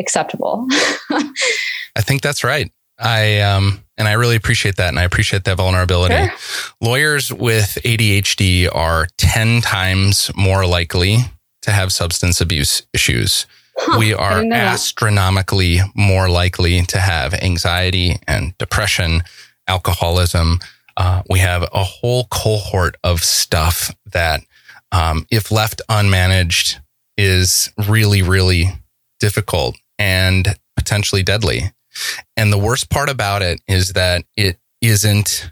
[0.00, 0.66] acceptable.
[1.10, 2.72] I think that's right.
[2.98, 6.14] I um and I really appreciate that and I appreciate that vulnerability.
[6.14, 6.74] Sure.
[6.80, 11.18] Lawyers with ADHD are 10 times more likely
[11.62, 13.46] to have substance abuse issues.
[13.76, 19.22] Huh, we are astronomically more likely to have anxiety and depression,
[19.68, 20.60] alcoholism.
[20.96, 24.40] Uh, we have a whole cohort of stuff that,
[24.92, 26.78] um, if left unmanaged,
[27.18, 28.64] is really, really
[29.18, 31.70] difficult and potentially deadly.
[32.36, 35.50] And the worst part about it is that it isn't,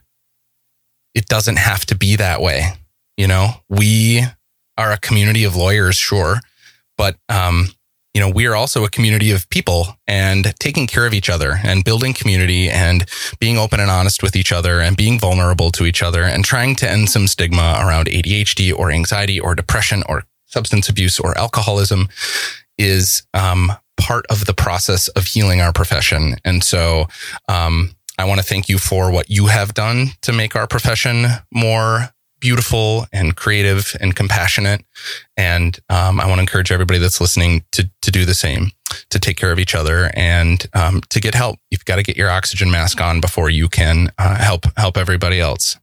[1.14, 2.72] it doesn't have to be that way.
[3.16, 4.22] You know, we
[4.76, 6.40] are a community of lawyers, sure,
[6.96, 7.68] but, um,
[8.14, 11.60] you know, we are also a community of people and taking care of each other
[11.62, 13.08] and building community and
[13.38, 16.74] being open and honest with each other and being vulnerable to each other and trying
[16.76, 22.08] to end some stigma around ADHD or anxiety or depression or substance abuse or alcoholism
[22.78, 26.36] is um, part of the process of healing our profession.
[26.44, 27.06] And so,
[27.48, 31.26] um, I want to thank you for what you have done to make our profession
[31.52, 34.84] more beautiful and creative and compassionate.
[35.36, 38.72] And um, I want to encourage everybody that's listening to to do the same,
[39.10, 41.58] to take care of each other and um, to get help.
[41.70, 45.40] You've got to get your oxygen mask on before you can uh, help help everybody
[45.40, 45.78] else.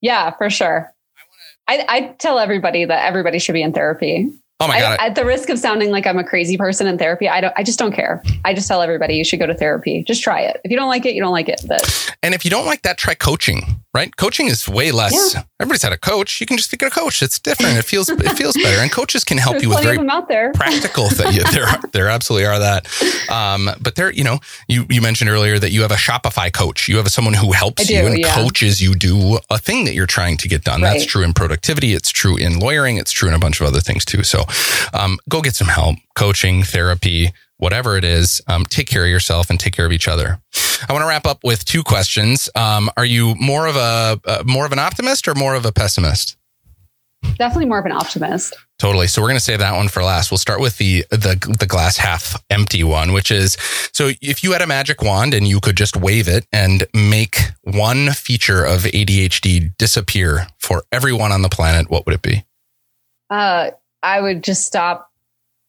[0.00, 0.92] Yeah, for sure.
[1.68, 4.30] I, I tell everybody that everybody should be in therapy.
[4.62, 4.98] Oh my god!
[5.00, 7.52] I, at the risk of sounding like I'm a crazy person in therapy, I don't.
[7.56, 8.22] I just don't care.
[8.44, 10.04] I just tell everybody you should go to therapy.
[10.06, 10.60] Just try it.
[10.64, 11.62] If you don't like it, you don't like it.
[11.66, 13.82] But and if you don't like that, try coaching.
[13.94, 14.16] Right?
[14.16, 15.34] Coaching is way less.
[15.34, 15.42] Yeah.
[15.60, 16.40] Everybody's had a coach.
[16.40, 17.22] You can just get a coach.
[17.22, 17.76] It's different.
[17.76, 18.80] It feels it feels better.
[18.80, 20.52] And coaches can help There's you with very out there.
[20.52, 21.36] practical things.
[21.36, 22.86] Yeah, there there absolutely are that.
[23.30, 26.88] Um, but there, you know, you you mentioned earlier that you have a Shopify coach.
[26.88, 28.34] You have someone who helps do, you and yeah.
[28.34, 30.80] coaches you do a thing that you're trying to get done.
[30.80, 30.94] Right.
[30.94, 31.92] That's true in productivity.
[31.92, 32.96] It's true in lawyering.
[32.96, 34.22] It's true in a bunch of other things too.
[34.22, 34.44] So,
[34.92, 38.40] um, go get some help, coaching, therapy, whatever it is.
[38.48, 40.40] Um, take care of yourself and take care of each other.
[40.88, 42.50] I want to wrap up with two questions.
[42.54, 45.72] Um, are you more of a uh, more of an optimist or more of a
[45.72, 46.36] pessimist?
[47.38, 48.56] Definitely more of an optimist.
[48.78, 49.06] Totally.
[49.06, 50.32] So we're going to save that one for last.
[50.32, 53.56] We'll start with the the the glass half empty one, which is
[53.92, 57.36] so if you had a magic wand and you could just wave it and make
[57.62, 62.44] one feature of ADHD disappear for everyone on the planet, what would it be?
[63.30, 63.70] Uh,
[64.02, 65.10] I would just stop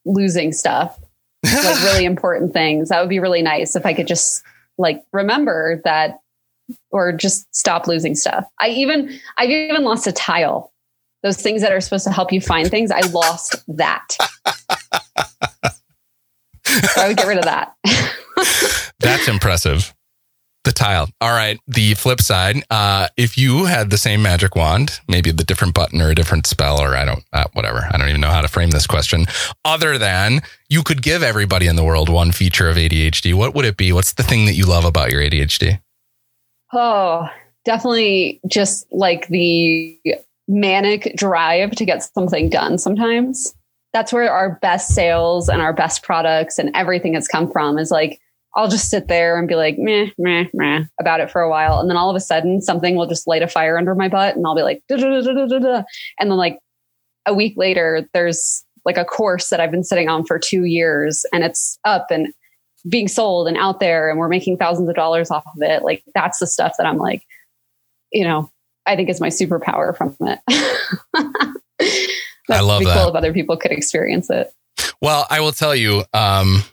[0.06, 1.00] losing stuff,
[1.44, 2.90] like really important things.
[2.90, 4.44] That would be really nice if I could just
[4.78, 6.20] like remember that
[6.92, 8.46] or just stop losing stuff.
[8.60, 10.72] I even I've even lost a tile.
[11.22, 14.06] Those things that are supposed to help you find things, I lost that.
[16.66, 17.76] so I would get rid of that.
[19.00, 19.93] That's impressive.
[20.64, 21.10] The tile.
[21.20, 21.60] All right.
[21.68, 26.02] The flip side, uh, if you had the same magic wand, maybe the different button
[26.02, 27.86] or a different spell, or I don't, uh, whatever.
[27.92, 29.26] I don't even know how to frame this question.
[29.66, 33.66] Other than you could give everybody in the world one feature of ADHD, what would
[33.66, 33.92] it be?
[33.92, 35.82] What's the thing that you love about your ADHD?
[36.72, 37.28] Oh,
[37.66, 40.00] definitely just like the
[40.48, 43.54] manic drive to get something done sometimes.
[43.92, 47.92] That's where our best sales and our best products and everything has come from is
[47.92, 48.20] like
[48.56, 51.80] I'll just sit there and be like, meh, meh, meh about it for a while.
[51.80, 54.36] And then all of a sudden something will just light a fire under my butt
[54.36, 55.84] and I'll be like, da, da, da,
[56.20, 56.60] and then like
[57.26, 61.26] a week later, there's like a course that I've been sitting on for two years
[61.34, 62.34] and it's up and
[62.88, 65.84] being sold and out there and we're making thousands of dollars off of it.
[65.84, 67.24] Like that's the stuff that I'm like,
[68.12, 68.52] you know,
[68.86, 70.40] I think is my superpower from it.
[72.50, 72.98] I love be that.
[72.98, 74.54] cool if other people could experience it.
[75.02, 76.64] Well, I will tell you, um,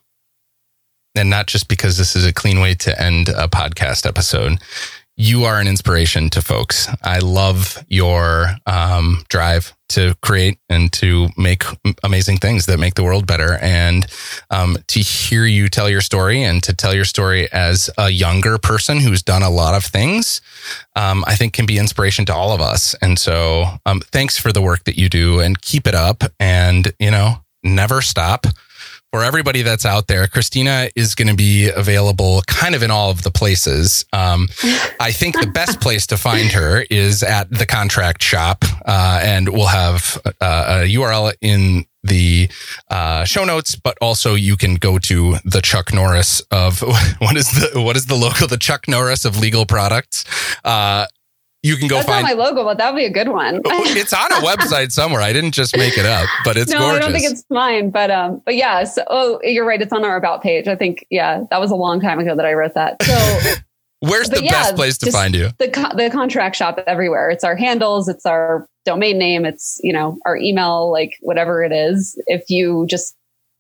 [1.15, 4.59] and not just because this is a clean way to end a podcast episode.
[5.17, 6.89] You are an inspiration to folks.
[7.03, 11.65] I love your um, drive to create and to make
[12.03, 13.59] amazing things that make the world better.
[13.61, 14.07] And
[14.49, 18.57] um, to hear you tell your story and to tell your story as a younger
[18.57, 20.41] person who's done a lot of things,
[20.97, 22.95] um, I think can be inspiration to all of us.
[23.03, 26.23] And so, um, thanks for the work that you do and keep it up.
[26.39, 28.47] And you know, never stop
[29.13, 33.11] for everybody that's out there, Christina is going to be available kind of in all
[33.11, 34.05] of the places.
[34.13, 34.49] Um,
[35.01, 39.49] I think the best place to find her is at the contract shop, uh, and
[39.49, 42.49] we'll have uh, a URL in the
[42.89, 46.81] uh, show notes, but also you can go to the Chuck Norris of
[47.19, 48.47] what is the what is the logo?
[48.47, 50.25] The Chuck Norris of legal products.
[50.65, 51.07] Uh,
[51.63, 53.61] you can go That's find not my logo, but that would be a good one.
[53.65, 55.21] it's on a website somewhere.
[55.21, 56.97] I didn't just make it up, but it's no, gorgeous.
[56.97, 58.85] I don't think it's mine, but um, but yeah.
[58.85, 59.81] So, oh, you're right.
[59.81, 60.69] It's on our about page.
[60.69, 63.03] I think yeah, that was a long time ago that I wrote that.
[63.03, 63.55] So.
[64.03, 65.51] Where's the yeah, best place to find you?
[65.59, 67.29] The the contract shop everywhere.
[67.29, 68.09] It's our handles.
[68.09, 69.45] It's our domain name.
[69.45, 72.19] It's you know our email, like whatever it is.
[72.27, 73.15] If you just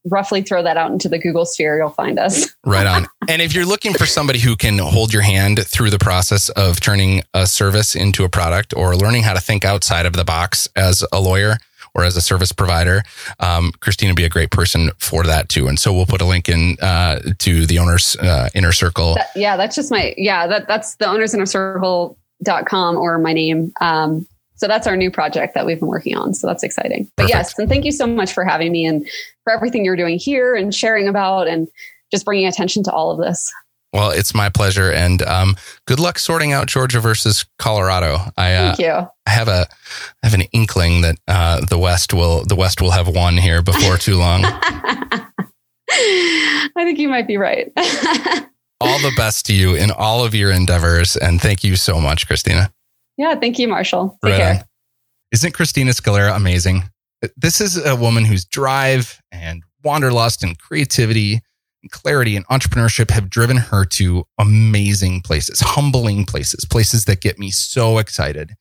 [0.04, 2.54] roughly throw that out into the Google sphere, you'll find us.
[2.64, 3.06] right on.
[3.28, 6.80] And if you're looking for somebody who can hold your hand through the process of
[6.80, 10.68] turning a service into a product or learning how to think outside of the box
[10.74, 11.58] as a lawyer
[11.94, 13.02] or as a service provider,
[13.38, 15.68] um, Christina would be a great person for that too.
[15.68, 19.14] And so we'll put a link in uh, to the owner's uh, inner circle.
[19.14, 23.72] That, yeah, that's just my, yeah, that, that's the owner's inner circle.com or my name.
[23.80, 24.26] Um,
[24.60, 26.34] so that's our new project that we've been working on.
[26.34, 27.10] So that's exciting.
[27.16, 27.34] But Perfect.
[27.34, 29.08] yes, and thank you so much for having me and
[29.50, 31.68] for everything you're doing here and sharing about and
[32.10, 33.52] just bringing attention to all of this.
[33.92, 38.18] Well, it's my pleasure, and um, good luck sorting out Georgia versus Colorado.
[38.36, 39.08] I uh, thank you.
[39.26, 39.66] I have a
[40.22, 43.62] I have an inkling that uh, the West will the West will have won here
[43.62, 44.42] before too long.
[45.90, 47.72] I think you might be right.
[48.80, 52.28] all the best to you in all of your endeavors, and thank you so much,
[52.28, 52.72] Christina.
[53.16, 54.16] Yeah, thank you, Marshall.
[54.22, 54.54] Take right care.
[54.54, 54.64] On.
[55.32, 56.84] Isn't Christina Scalera amazing?
[57.36, 61.40] This is a woman whose drive and wanderlust and creativity
[61.82, 67.38] and clarity and entrepreneurship have driven her to amazing places, humbling places, places that get
[67.38, 68.54] me so excited.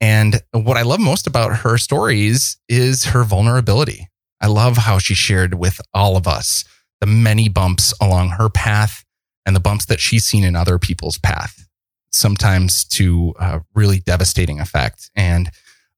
[0.00, 4.08] And what I love most about her stories is her vulnerability.
[4.40, 6.64] I love how she shared with all of us
[7.00, 9.04] the many bumps along her path
[9.44, 11.66] and the bumps that she's seen in other people's path
[12.10, 15.10] sometimes to uh, really devastating effect.
[15.14, 15.50] And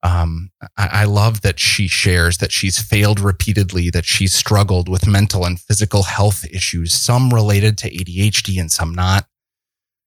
[0.02, 5.08] um, I, I, love that she shares that she's failed repeatedly, that she's struggled with
[5.08, 9.26] mental and physical health issues, some related to ADHD and some not.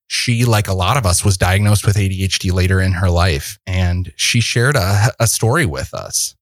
[0.07, 4.13] She, like a lot of us, was diagnosed with ADHD later in her life, and
[4.15, 6.35] she shared a, a story with us.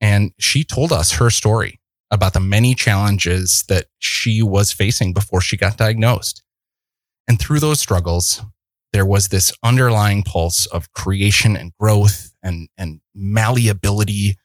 [0.00, 1.80] And she told us her story
[2.10, 6.42] about the many challenges that she was facing before she got diagnosed.
[7.28, 8.42] And through those struggles,
[8.92, 14.36] there was this underlying pulse of creation and growth and, and malleability.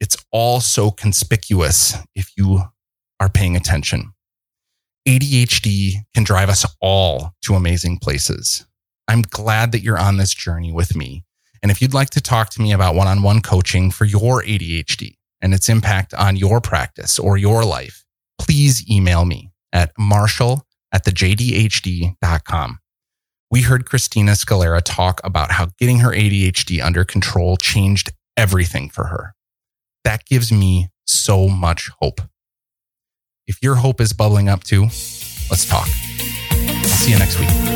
[0.00, 2.62] It's all so conspicuous if you
[3.20, 4.12] are paying attention.
[5.06, 8.66] ADHD can drive us all to amazing places.
[9.06, 11.24] I'm glad that you're on this journey with me.
[11.62, 14.42] And if you'd like to talk to me about one on one coaching for your
[14.42, 18.04] ADHD and its impact on your practice or your life,
[18.38, 22.79] please email me at marshall at thejdhd.com
[23.50, 29.06] we heard Christina Scalera talk about how getting her ADHD under control changed everything for
[29.08, 29.34] her.
[30.04, 32.20] That gives me so much hope.
[33.46, 34.82] If your hope is bubbling up too,
[35.50, 35.88] let's talk.
[36.52, 37.69] I'll see you next week.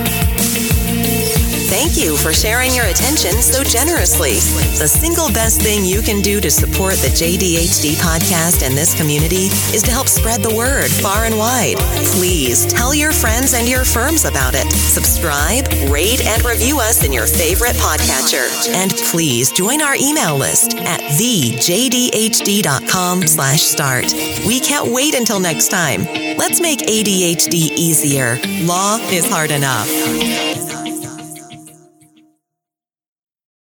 [1.75, 4.35] Thank you for sharing your attention so generously.
[4.79, 9.51] The single best thing you can do to support the JDHD podcast and this community
[9.75, 11.75] is to help spread the word far and wide.
[12.15, 14.71] Please tell your friends and your firms about it.
[14.71, 18.47] Subscribe, rate, and review us in your favorite podcatcher.
[18.73, 24.13] And please join our email list at thejdhd.com slash start.
[24.47, 26.05] We can't wait until next time.
[26.39, 28.39] Let's make ADHD easier.
[28.63, 29.91] Law is hard enough.